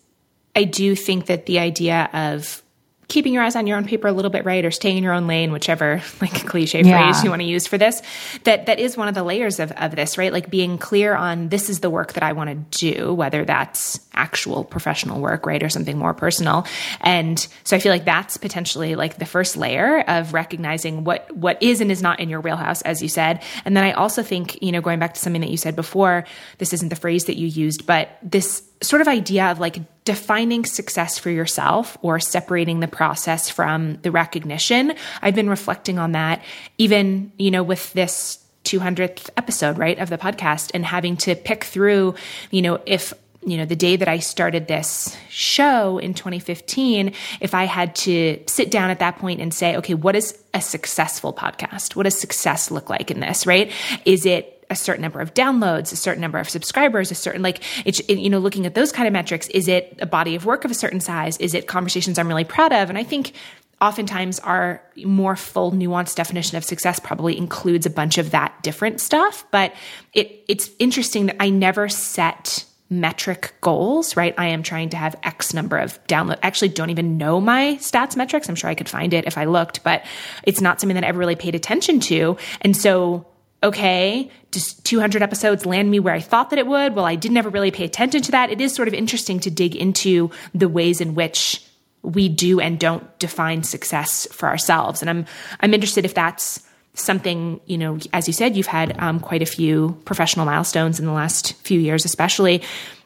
[0.55, 2.61] I do think that the idea of
[3.09, 5.13] keeping your eyes on your own paper a little bit right or staying in your
[5.13, 7.11] own lane whichever like cliche yeah.
[7.11, 8.01] phrase you want to use for this
[8.43, 10.31] that that is one of the layers of, of this right?
[10.31, 13.99] Like being clear on this is the work that i want to do whether that's
[14.13, 16.65] actual professional work right or something more personal.
[17.01, 21.61] And so i feel like that's potentially like the first layer of recognizing what what
[21.61, 23.41] is and is not in your wheelhouse as you said.
[23.65, 26.25] And then i also think you know going back to something that you said before
[26.59, 30.65] this isn't the phrase that you used but this sort of idea of like defining
[30.65, 34.93] success for yourself or separating the process from the recognition.
[35.21, 36.41] I've been reflecting on that
[36.77, 41.63] even, you know, with this 200th episode, right, of the podcast and having to pick
[41.63, 42.15] through,
[42.51, 43.13] you know, if
[43.45, 48.37] you know, the day that I started this show in 2015, if I had to
[48.47, 51.95] sit down at that point and say, okay, what is a successful podcast?
[51.95, 53.71] What does success look like in this, right?
[54.03, 57.63] Is it a certain number of downloads, a certain number of subscribers, a certain like
[57.85, 59.47] it's you know looking at those kind of metrics.
[59.49, 61.37] Is it a body of work of a certain size?
[61.37, 62.89] Is it conversations I'm really proud of?
[62.89, 63.33] And I think
[63.81, 68.99] oftentimes our more full nuanced definition of success probably includes a bunch of that different
[69.01, 69.45] stuff.
[69.51, 69.73] But
[70.13, 74.33] it it's interesting that I never set metric goals, right?
[74.37, 76.39] I am trying to have X number of download.
[76.41, 78.49] Actually, don't even know my stats metrics.
[78.49, 80.03] I'm sure I could find it if I looked, but
[80.43, 82.37] it's not something that I ever really paid attention to.
[82.61, 83.27] And so
[83.61, 86.95] okay, just 200 episodes land me where I thought that it would?
[86.95, 88.49] Well, I didn't ever really pay attention to that.
[88.49, 91.63] It is sort of interesting to dig into the ways in which
[92.01, 95.01] we do and don't define success for ourselves.
[95.01, 95.25] And I'm
[95.59, 99.45] I'm interested if that's something you know, as you said, you've had um, quite a
[99.45, 102.63] few professional milestones in the last few years, especially.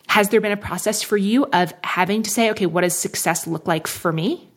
[0.08, 3.48] Has there been a process for you of having to say, okay, what does success
[3.48, 4.48] look like for me?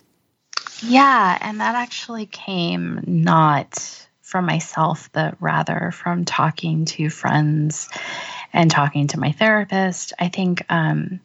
[0.83, 4.06] Yeah, and that actually came not
[4.37, 7.89] from myself, but rather from talking to friends
[8.53, 10.13] and talking to my therapist.
[10.19, 11.21] I think um,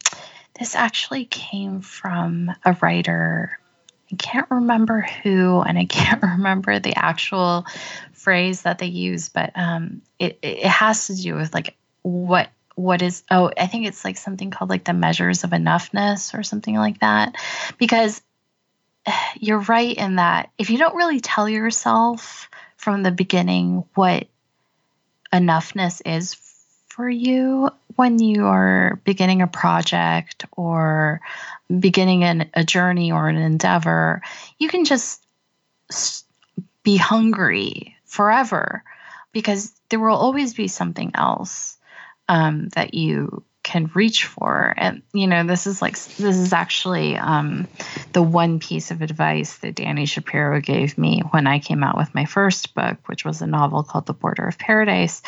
[0.57, 3.59] this actually came from a writer.
[4.13, 7.65] I can't remember who, and I can't remember the actual
[8.13, 13.01] phrase that they use, but um, it it has to do with like what what
[13.01, 16.77] is oh I think it's like something called like the measures of enoughness or something
[16.77, 17.35] like that,
[17.77, 18.21] because
[19.37, 22.49] you're right in that if you don't really tell yourself
[22.81, 24.27] from the beginning what
[25.31, 26.35] enoughness is
[26.89, 31.21] for you when you are beginning a project or
[31.79, 34.21] beginning an, a journey or an endeavor,
[34.57, 35.23] you can just
[36.83, 38.83] be hungry forever
[39.31, 41.77] because there will always be something else
[42.27, 44.73] um, that you can reach for.
[44.75, 47.67] And you know this is like this is actually um,
[48.13, 52.13] the one piece of advice that Dani Shapiro gave me when i came out with
[52.15, 55.21] my first book which was a novel called the border of paradise.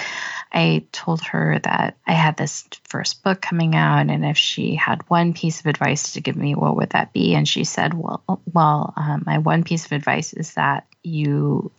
[0.52, 5.08] I told her that i had this first book coming out and if she had
[5.10, 7.36] one piece of advice to give me what would that be?
[7.36, 11.72] And she said well well um, my one piece of advice is that you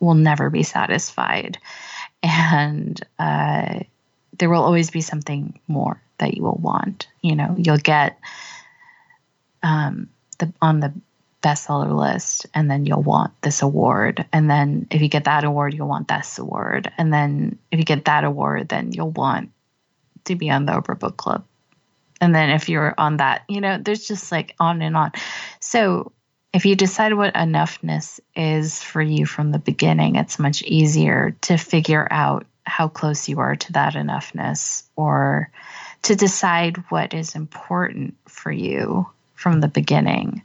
[0.00, 1.58] will never be satisfied.
[2.22, 3.80] And uh,
[4.38, 7.08] there will always be something more that you will want.
[7.22, 8.18] You know, you'll get
[9.62, 10.92] um, the on the
[11.42, 15.74] bestseller list, and then you'll want this award, and then if you get that award,
[15.74, 19.50] you'll want this award, and then if you get that award, then you'll want
[20.24, 21.44] to be on the Oprah Book Club,
[22.20, 25.12] and then if you're on that, you know, there's just like on and on.
[25.60, 26.12] So
[26.52, 31.58] if you decide what enoughness is for you from the beginning, it's much easier to
[31.58, 35.50] figure out how close you are to that enoughness or
[36.02, 40.42] to decide what is important for you from the beginning.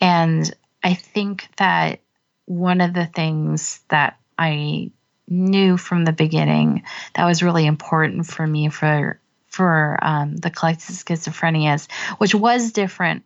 [0.00, 2.00] And I think that
[2.46, 4.90] one of the things that I
[5.26, 6.82] knew from the beginning
[7.14, 13.24] that was really important for me for for um, the collected schizophrenias, which was different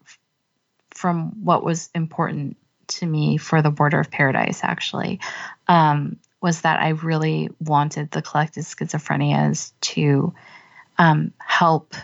[0.90, 2.56] from what was important
[2.88, 5.20] to me for the border of paradise actually
[5.68, 10.34] um, was that I really wanted the collected schizophrenias to
[10.98, 11.94] um, help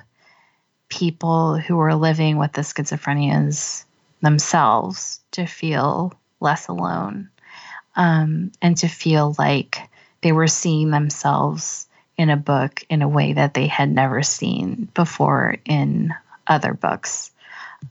[0.89, 3.85] people who are living with the schizophrenias
[4.23, 7.31] themselves to feel less alone
[7.97, 9.79] um, and to feel like
[10.23, 14.89] they were seeing themselves in a book in a way that they had never seen
[14.95, 16.15] before in
[16.47, 17.31] other books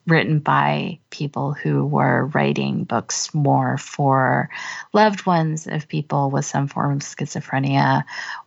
[0.08, 4.50] written by people who were writing books more for
[4.94, 8.04] loved ones of people with some form of schizophrenia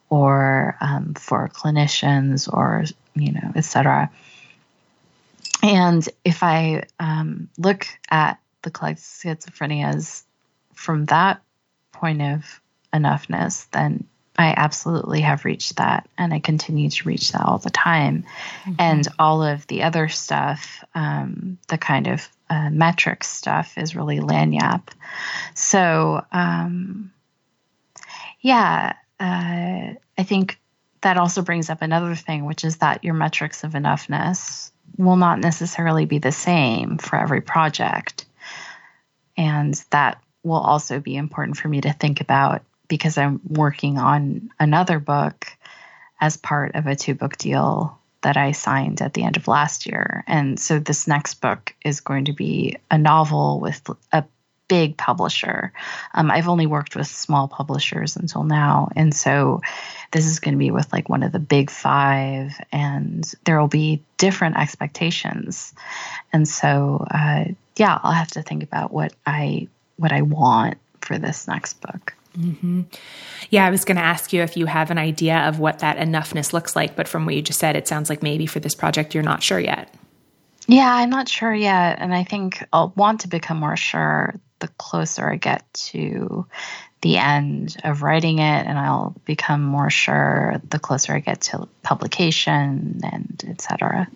[0.08, 4.10] or um, for clinicians or you know etc
[5.62, 10.22] and if i um, look at the collected schizophrenias
[10.74, 11.42] from that
[11.92, 12.60] point of
[12.92, 14.06] enoughness then
[14.38, 18.24] I absolutely have reached that and I continue to reach that all the time.
[18.64, 18.74] Mm-hmm.
[18.78, 24.18] And all of the other stuff, um, the kind of uh, metrics stuff, is really
[24.18, 24.88] lagniappe.
[25.54, 27.12] So, um,
[28.40, 30.58] yeah, uh, I think
[31.00, 35.40] that also brings up another thing, which is that your metrics of enoughness will not
[35.40, 38.26] necessarily be the same for every project.
[39.36, 44.50] And that will also be important for me to think about because I'm working on
[44.58, 45.46] another book
[46.20, 49.86] as part of a two book deal that I signed at the end of last
[49.86, 50.24] year.
[50.26, 54.24] And so this next book is going to be a novel with a
[54.68, 55.72] big publisher.
[56.14, 58.88] Um, I've only worked with small publishers until now.
[58.96, 59.60] And so
[60.10, 63.68] this is going to be with like one of the big five, and there will
[63.68, 65.72] be different expectations.
[66.32, 67.44] And so, uh,
[67.76, 72.15] yeah, I'll have to think about what I what I want for this next book.
[72.38, 72.82] Mm-hmm.
[73.50, 75.96] Yeah, I was going to ask you if you have an idea of what that
[75.96, 78.74] enoughness looks like, but from what you just said, it sounds like maybe for this
[78.74, 79.92] project you're not sure yet.
[80.66, 81.98] Yeah, I'm not sure yet.
[82.00, 86.46] And I think I'll want to become more sure the closer I get to
[87.02, 91.68] the end of writing it, and I'll become more sure the closer I get to
[91.82, 94.08] publication and etc.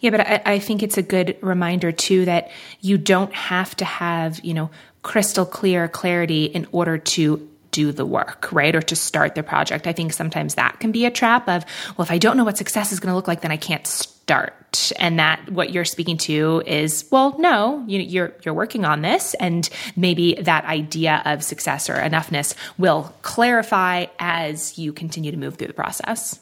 [0.00, 2.50] Yeah, but I, I, think it's a good reminder too that
[2.80, 4.70] you don't have to have, you know,
[5.02, 8.74] crystal clear clarity in order to do the work, right?
[8.74, 9.86] Or to start the project.
[9.86, 11.64] I think sometimes that can be a trap of,
[11.96, 13.86] well, if I don't know what success is going to look like, then I can't
[13.86, 14.92] start.
[14.98, 19.34] And that what you're speaking to is, well, no, you, you're you're working on this,
[19.34, 25.56] and maybe that idea of success or enoughness will clarify as you continue to move
[25.56, 26.38] through the process.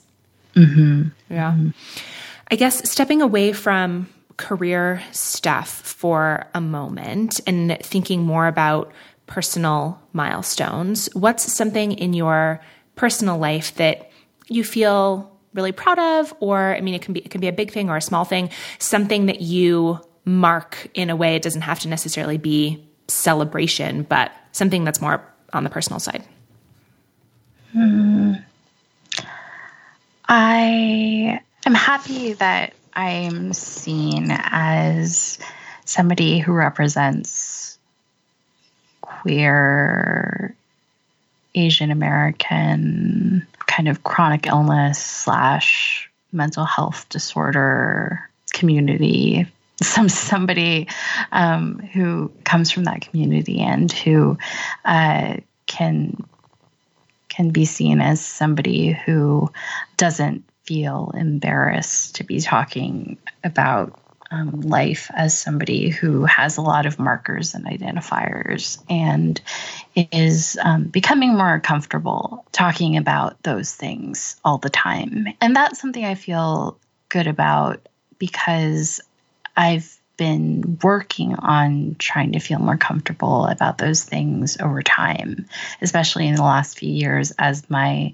[0.54, 1.08] Mm-hmm.
[1.30, 1.52] Yeah.
[1.52, 1.70] Mm-hmm.
[2.50, 4.08] I guess stepping away from
[4.38, 8.92] career stuff for a moment and thinking more about
[9.26, 12.60] personal milestones, what's something in your
[12.96, 14.10] personal life that
[14.48, 17.52] you feel really proud of or I mean it can be it can be a
[17.52, 21.62] big thing or a small thing, something that you mark in a way it doesn't
[21.62, 25.22] have to necessarily be celebration, but something that's more
[25.52, 26.24] on the personal side.
[27.72, 28.34] Hmm.
[30.28, 35.38] I am happy that I'm seen as
[35.84, 37.78] somebody who represents
[39.02, 40.52] queer
[41.54, 49.46] Asian American kind of chronic illness slash mental health disorder community.
[49.80, 50.88] Some somebody
[51.30, 54.38] um, who comes from that community and who
[54.84, 55.36] uh,
[55.66, 56.16] can
[57.28, 59.52] can be seen as somebody who
[59.96, 63.98] doesn't feel embarrassed to be talking about
[64.30, 69.40] um, life as somebody who has a lot of markers and identifiers and
[69.96, 75.28] is um, becoming more comfortable talking about those things all the time.
[75.40, 77.88] And that's something I feel good about
[78.18, 79.00] because
[79.56, 85.46] I've been working on trying to feel more comfortable about those things over time,
[85.80, 88.12] especially in the last few years as my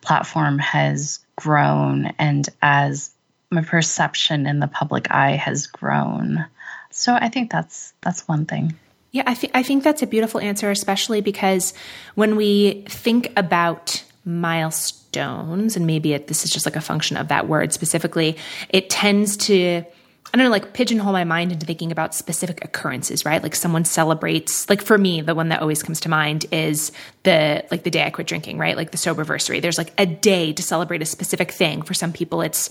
[0.00, 3.10] platform has grown and as
[3.50, 6.44] my perception in the public eye has grown.
[6.90, 8.74] So I think that's that's one thing.
[9.12, 11.72] Yeah, I think I think that's a beautiful answer, especially because
[12.14, 17.28] when we think about milestones, and maybe it, this is just like a function of
[17.28, 18.36] that word specifically,
[18.70, 19.84] it tends to
[20.32, 23.40] I don't know, like pigeonhole my mind into thinking about specific occurrences, right?
[23.40, 26.90] Like someone celebrates, like for me, the one that always comes to mind is
[27.22, 28.76] the, like the day I quit drinking, right?
[28.76, 29.62] Like the soberversary.
[29.62, 31.82] There's like a day to celebrate a specific thing.
[31.82, 32.68] For some people, it's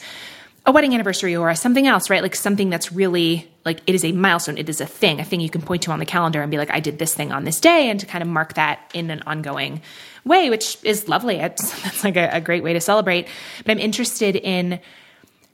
[0.66, 2.22] a wedding anniversary or something else, right?
[2.22, 4.58] Like something that's really like it is a milestone.
[4.58, 6.58] It is a thing, a thing you can point to on the calendar and be
[6.58, 9.10] like, I did this thing on this day, and to kind of mark that in
[9.10, 9.82] an ongoing
[10.24, 11.36] way, which is lovely.
[11.38, 13.28] It's, that's like a, a great way to celebrate.
[13.66, 14.80] But I'm interested in,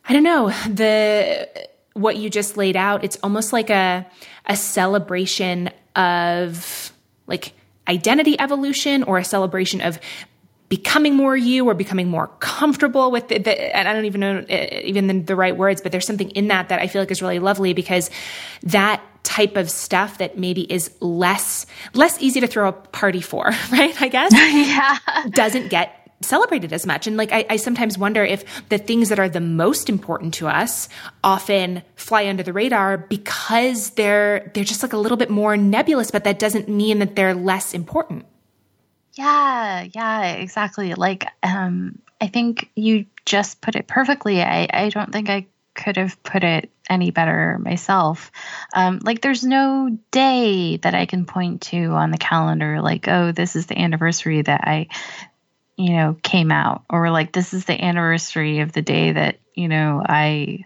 [0.08, 4.06] I don't know, the what you just laid out, it's almost like a
[4.46, 6.92] a celebration of
[7.28, 7.54] like
[7.88, 10.00] identity evolution or a celebration of
[10.70, 14.46] becoming more you or becoming more comfortable with the, the, and I don't even know
[14.50, 17.10] uh, even the, the right words, but there's something in that that I feel like
[17.12, 18.12] is really lovely because
[18.64, 23.46] that type of stuff that maybe is less less easy to throw a party for,
[23.72, 24.00] right?
[24.02, 24.98] I guess yeah.
[25.30, 27.07] doesn't get celebrated as much.
[27.07, 30.47] And like, I, I, sometimes wonder if the things that are the most important to
[30.47, 30.89] us
[31.24, 36.11] often fly under the radar because they're, they're just like a little bit more nebulous,
[36.11, 38.26] but that doesn't mean that they're less important.
[39.13, 40.93] Yeah, yeah, exactly.
[40.93, 44.41] Like, um, I think you just put it perfectly.
[44.41, 48.32] I, I don't think I could have put it any better myself.
[48.74, 53.32] Um, like, there's no day that I can point to on the calendar, like, oh,
[53.32, 54.88] this is the anniversary that I
[55.80, 59.70] you know, came out, or like this is the anniversary of the day that, you
[59.70, 60.66] know, I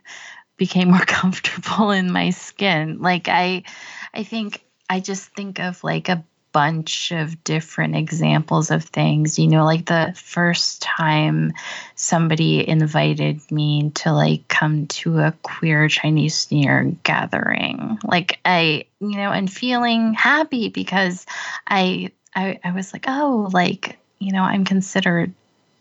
[0.57, 2.97] became more comfortable in my skin.
[2.99, 3.64] Like I
[4.11, 9.38] I think I just think of like a bunch of different examples of things.
[9.38, 11.53] You know, like the first time
[11.93, 17.99] somebody invited me to like come to a queer Chinese New Year gathering.
[18.03, 21.28] Like I, you know, and feeling happy because
[21.68, 25.34] I I, I was like, oh, like you know, I'm considered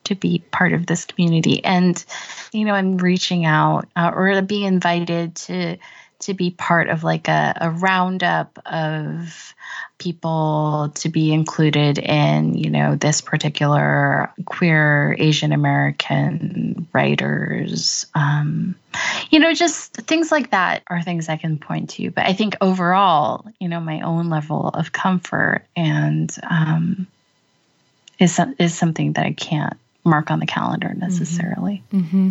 [0.04, 1.64] to be part of this community.
[1.64, 2.02] And,
[2.52, 5.76] you know, I'm reaching out uh, or being invited to
[6.20, 9.54] to be part of like a, a roundup of
[9.98, 18.06] people to be included in, you know, this particular queer Asian American writers.
[18.14, 18.76] Um,
[19.30, 22.10] you know, just things like that are things I can point to.
[22.10, 27.06] But I think overall, you know, my own level of comfort and um,
[28.22, 31.00] is is something that I can't mark on the calendar mm-hmm.
[31.00, 31.82] necessarily.
[31.92, 32.30] Mm-hmm.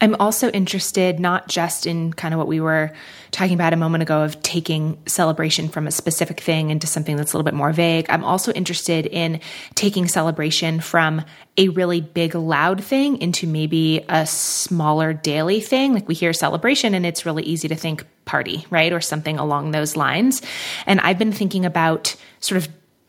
[0.00, 2.92] I'm also interested not just in kind of what we were
[3.30, 7.32] talking about a moment ago of taking celebration from a specific thing into something that's
[7.32, 8.06] a little bit more vague.
[8.08, 9.40] I'm also interested in
[9.74, 11.24] taking celebration from
[11.56, 15.94] a really big, loud thing into maybe a smaller daily thing.
[15.94, 18.92] Like we hear celebration and it's really easy to think party, right?
[18.92, 20.42] Or something along those lines.
[20.86, 22.68] And I've been thinking about sort of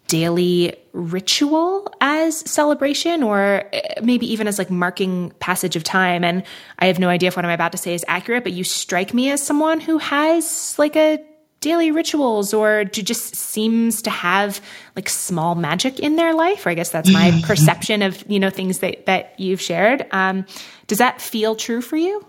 [0.09, 6.23] daily ritual as celebration or eh, maybe even as like marking passage of time?
[6.23, 6.43] And
[6.79, 9.13] i have no idea if what i'm about to say is accurate but you strike
[9.13, 11.19] me as someone who has like a
[11.61, 14.61] daily rituals or just seems to have
[14.95, 16.65] like small magic in their life?
[16.65, 20.05] Or i guess that's my perception of you know things that that you've shared.
[20.11, 20.45] Um,
[20.87, 22.25] does that feel true for you?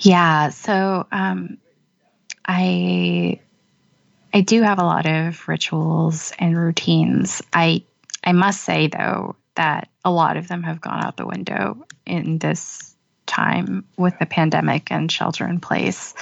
[0.00, 0.48] Yeah.
[0.50, 1.58] So um,
[2.46, 3.40] i
[4.32, 7.42] I do have a lot of rituals and routines.
[7.52, 7.84] I
[8.22, 12.38] I must say though that a lot of them have gone out the window in
[12.38, 12.94] this
[13.26, 16.14] time with the pandemic and shelter in place.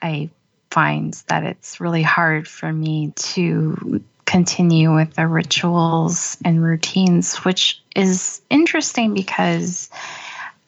[0.00, 0.30] I
[0.70, 7.82] find that it's really hard for me to continue with the rituals and routines, which
[7.96, 9.88] is interesting because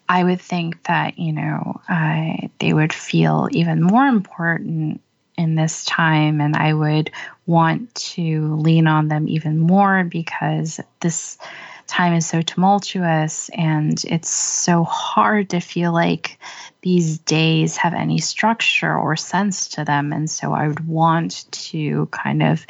[0.09, 5.03] I would think that, you know, uh, they would feel even more important
[5.41, 7.11] in this time, and I would
[7.47, 11.39] want to lean on them even more because this
[11.87, 16.39] time is so tumultuous and it's so hard to feel like
[16.83, 20.13] these days have any structure or sense to them.
[20.13, 22.65] And so I would want to kind of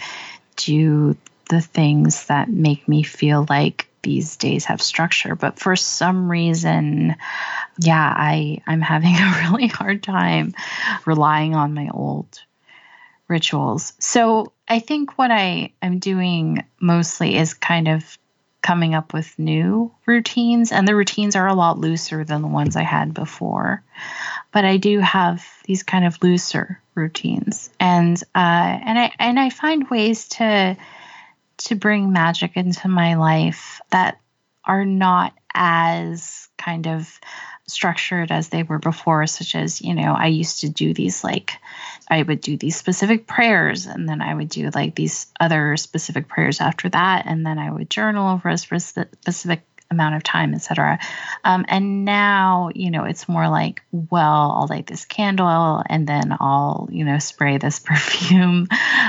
[0.57, 1.17] do
[1.51, 7.15] the things that make me feel like these days have structure but for some reason
[7.79, 10.55] yeah i i'm having a really hard time
[11.05, 12.41] relying on my old
[13.31, 13.95] rituals.
[13.99, 18.19] So I think what I am doing mostly is kind of
[18.63, 22.77] coming up with new routines, and the routines are a lot looser than the ones
[22.77, 23.83] I had before.
[24.53, 29.49] But I do have these kind of looser routines, and uh, and I and I
[29.49, 30.77] find ways to
[31.59, 34.21] to bring magic into my life that
[34.65, 37.19] are not as kind of
[37.71, 41.53] structured as they were before, such as, you know, I used to do these like,
[42.09, 46.29] I would do these specific prayers and then I would do like these other specific
[46.29, 47.27] prayers after that.
[47.27, 50.99] And then I would journal for a specific amount of time, etc.
[51.43, 56.37] Um, and now, you know, it's more like, well, I'll light this candle and then
[56.39, 58.69] I'll, you know, spray this perfume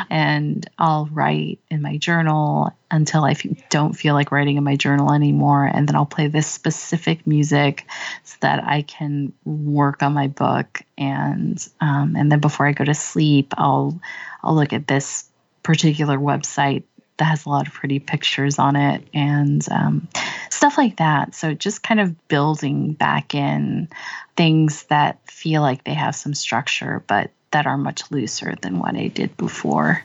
[0.10, 4.76] and I'll write in my journal until I f- don't feel like writing in my
[4.76, 5.66] journal anymore.
[5.66, 7.86] And then I'll play this specific music
[8.24, 10.82] so that I can work on my book.
[10.98, 14.00] And um, and then before I go to sleep, I'll
[14.44, 15.30] I'll look at this
[15.64, 16.84] particular website
[17.22, 20.07] that has a lot of pretty pictures on it and um,
[20.49, 21.36] stuff like that.
[21.36, 23.89] So just kind of building back in
[24.36, 28.95] things that feel like they have some structure, but that are much looser than what
[28.95, 30.03] I did before.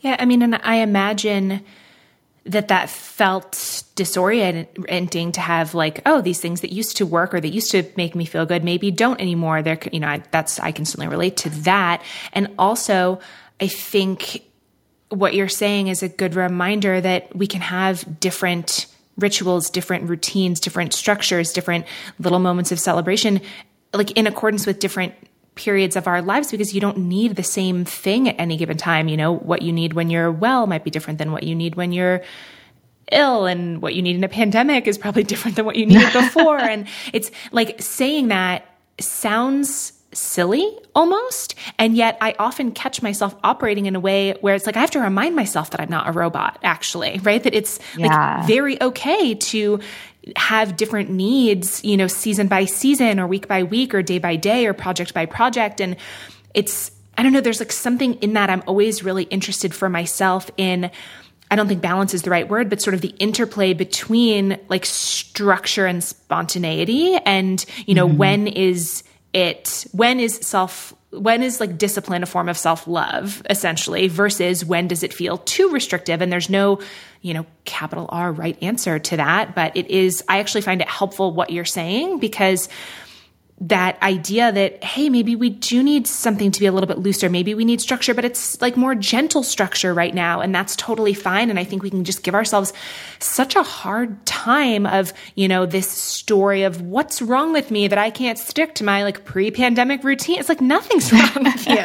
[0.00, 1.64] Yeah, I mean, and I imagine
[2.44, 7.40] that that felt disorienting to have like oh these things that used to work or
[7.40, 10.58] that used to make me feel good maybe don't anymore there you know I, that's
[10.58, 13.20] i can certainly relate to that and also
[13.60, 14.42] i think
[15.12, 18.86] what you're saying is a good reminder that we can have different
[19.18, 21.84] rituals, different routines, different structures, different
[22.18, 23.40] little moments of celebration,
[23.92, 25.14] like in accordance with different
[25.54, 29.08] periods of our lives because you don't need the same thing at any given time.
[29.08, 31.74] You know, what you need when you're well might be different than what you need
[31.74, 32.22] when you're
[33.10, 36.12] ill and what you need in a pandemic is probably different than what you needed
[36.12, 38.64] before and it's like saying that
[38.98, 41.54] sounds silly almost.
[41.78, 44.90] And yet I often catch myself operating in a way where it's like I have
[44.92, 47.42] to remind myself that I'm not a robot, actually, right?
[47.42, 48.38] That it's yeah.
[48.38, 49.80] like very okay to
[50.36, 54.36] have different needs, you know, season by season or week by week or day by
[54.36, 55.80] day or project by project.
[55.80, 55.96] And
[56.54, 60.50] it's, I don't know, there's like something in that I'm always really interested for myself
[60.56, 60.90] in.
[61.50, 64.86] I don't think balance is the right word, but sort of the interplay between like
[64.86, 68.16] structure and spontaneity and, you know, mm-hmm.
[68.16, 69.02] when is,
[69.32, 74.88] it when is self when is like discipline a form of self-love essentially versus when
[74.88, 76.22] does it feel too restrictive?
[76.22, 76.80] And there's no
[77.20, 80.88] you know capital R right answer to that but it is I actually find it
[80.88, 82.68] helpful what you're saying because
[83.60, 87.28] that idea that hey maybe we do need something to be a little bit looser.
[87.30, 91.14] Maybe we need structure but it's like more gentle structure right now and that's totally
[91.14, 92.72] fine and i think we can just give ourselves
[93.20, 97.98] such a hard time of you know this story of what's wrong with me that
[97.98, 100.38] i can't stick to my like pre-pandemic routine.
[100.38, 101.76] It's like nothing's wrong with you.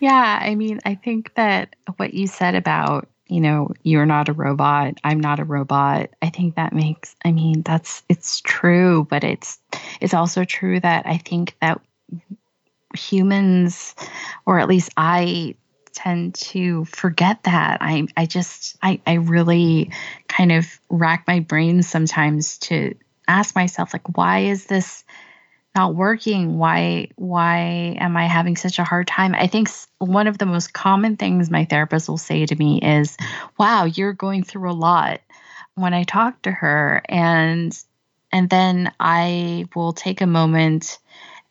[0.00, 4.32] Yeah i mean i think that what you said about you know, you're not a
[4.32, 6.10] robot, I'm not a robot.
[6.22, 9.58] I think that makes I mean, that's it's true, but it's
[10.00, 11.80] it's also true that I think that
[12.96, 13.94] humans
[14.46, 15.56] or at least I
[15.92, 17.78] tend to forget that.
[17.80, 19.90] I I just I I really
[20.28, 22.94] kind of rack my brain sometimes to
[23.26, 25.04] ask myself like why is this
[25.76, 26.58] not working?
[26.58, 29.34] Why why am I having such a hard time?
[29.34, 29.68] I think
[29.98, 33.16] one of the most common things my therapist will say to me is,
[33.58, 35.20] "Wow, you're going through a lot."
[35.74, 37.78] When I talk to her and
[38.32, 40.98] and then I will take a moment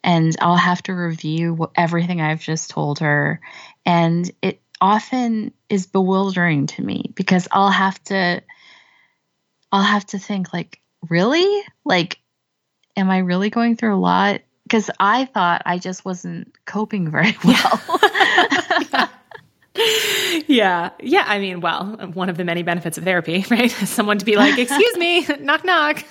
[0.03, 3.39] and I'll have to review everything I've just told her
[3.85, 8.41] and it often is bewildering to me because I'll have to
[9.71, 11.63] I'll have to think like really?
[11.83, 12.19] Like
[12.95, 14.41] am I really going through a lot?
[14.63, 17.99] Because I thought I just wasn't coping very well.
[18.91, 19.07] yeah.
[20.47, 20.89] yeah.
[20.99, 21.23] Yeah.
[21.27, 23.69] I mean, well, one of the many benefits of therapy, right?
[23.71, 26.03] Someone to be like, excuse me, knock, knock.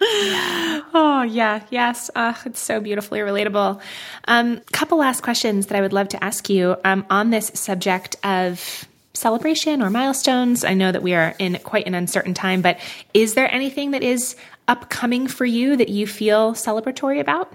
[0.00, 0.82] yeah.
[0.94, 1.62] Oh, yeah.
[1.70, 2.10] Yes.
[2.14, 3.80] Uh, it's so beautifully relatable.
[4.26, 8.16] Um, couple last questions that I would love to ask you um, on this subject
[8.24, 10.64] of celebration or milestones.
[10.64, 12.78] I know that we are in quite an uncertain time, but
[13.14, 14.36] is there anything that is
[14.68, 17.52] upcoming for you that you feel celebratory about?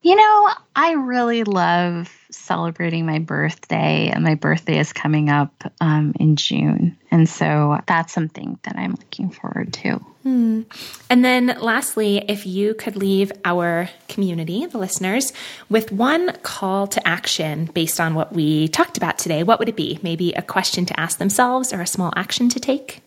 [0.00, 6.14] You know, I really love celebrating my birthday, and my birthday is coming up um,
[6.20, 6.96] in June.
[7.10, 9.96] And so that's something that I'm looking forward to.
[10.22, 10.62] Hmm.
[11.10, 15.32] And then, lastly, if you could leave our community, the listeners,
[15.68, 19.76] with one call to action based on what we talked about today, what would it
[19.76, 19.98] be?
[20.02, 23.02] Maybe a question to ask themselves or a small action to take?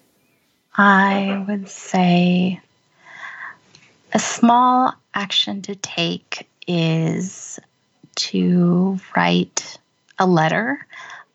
[0.76, 2.60] I would say
[4.14, 7.60] a small action to take is
[8.16, 9.78] to write
[10.20, 10.86] a letter,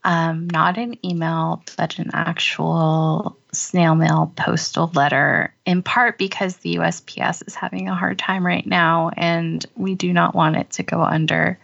[0.05, 6.77] um, not an email, but an actual snail mail postal letter, in part because the
[6.77, 10.83] USPS is having a hard time right now and we do not want it to
[10.83, 11.59] go under.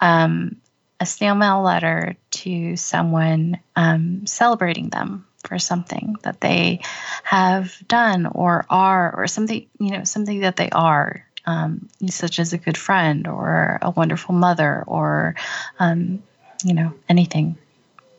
[0.00, 0.56] Um,
[0.98, 6.80] a snail mail letter to someone um, celebrating them for something that they
[7.22, 12.52] have done or are, or something, you know, something that they are um, such as
[12.52, 15.36] a good friend or a wonderful mother or,
[15.78, 16.22] um,
[16.64, 17.56] you know, anything,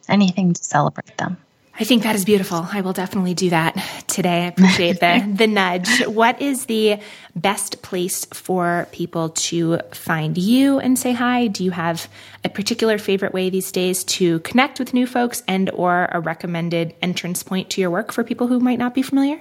[0.08, 1.38] anything to celebrate them.
[1.80, 2.68] I think that is beautiful.
[2.72, 3.76] I will definitely do that
[4.08, 4.46] today.
[4.46, 6.08] I appreciate the the nudge.
[6.08, 7.00] What is the
[7.36, 11.46] best place for people to find you and say hi?
[11.48, 12.10] Do you have
[12.44, 16.96] a particular favorite way these days to connect with new folks and or a recommended
[17.04, 19.40] entrance point to your work for people who might not be familiar?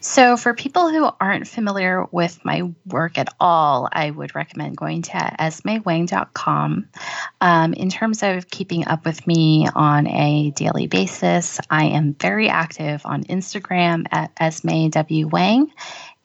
[0.00, 5.02] So, for people who aren't familiar with my work at all, I would recommend going
[5.02, 6.88] to esmewang.com.
[7.40, 12.48] Um, in terms of keeping up with me on a daily basis, I am very
[12.48, 15.66] active on Instagram at esmewang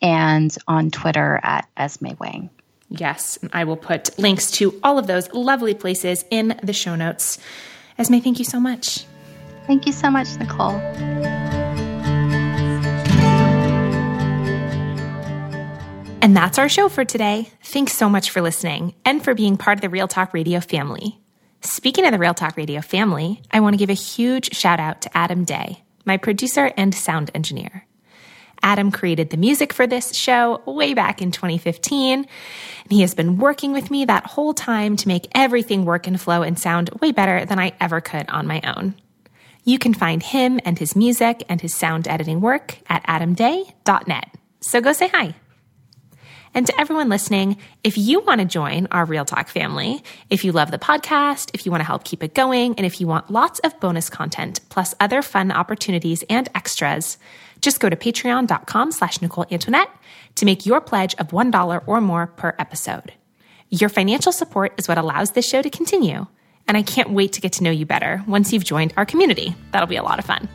[0.02, 2.50] and on Twitter at esmewang.
[2.90, 7.40] Yes, I will put links to all of those lovely places in the show notes.
[7.98, 9.06] Esme, thank you so much.
[9.66, 11.43] Thank you so much, Nicole.
[16.24, 17.50] And that's our show for today.
[17.64, 21.20] Thanks so much for listening and for being part of the Real Talk Radio family.
[21.60, 25.02] Speaking of the Real Talk Radio family, I want to give a huge shout out
[25.02, 27.86] to Adam Day, my producer and sound engineer.
[28.62, 32.28] Adam created the music for this show way back in 2015, and
[32.90, 36.42] he has been working with me that whole time to make everything work and flow
[36.42, 38.96] and sound way better than I ever could on my own.
[39.66, 44.30] You can find him and his music and his sound editing work at adamday.net.
[44.62, 45.36] So go say hi.
[46.56, 50.52] And to everyone listening, if you want to join our Real Talk family, if you
[50.52, 53.32] love the podcast, if you want to help keep it going, and if you want
[53.32, 57.18] lots of bonus content, plus other fun opportunities and extras,
[57.62, 59.90] just go to patreon.com slash Nicole Antoinette
[60.36, 63.14] to make your pledge of $1 or more per episode.
[63.72, 66.28] Your financial support is what allows this show to continue.
[66.68, 69.56] And I can't wait to get to know you better once you've joined our community.
[69.72, 70.48] That'll be a lot of fun.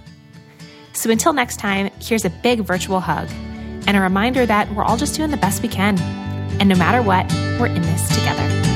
[0.93, 3.29] So until next time, here's a big virtual hug
[3.89, 5.99] and a reminder that we're all just doing the best we can.
[6.61, 7.27] And no matter what,
[7.59, 8.68] we're in this together.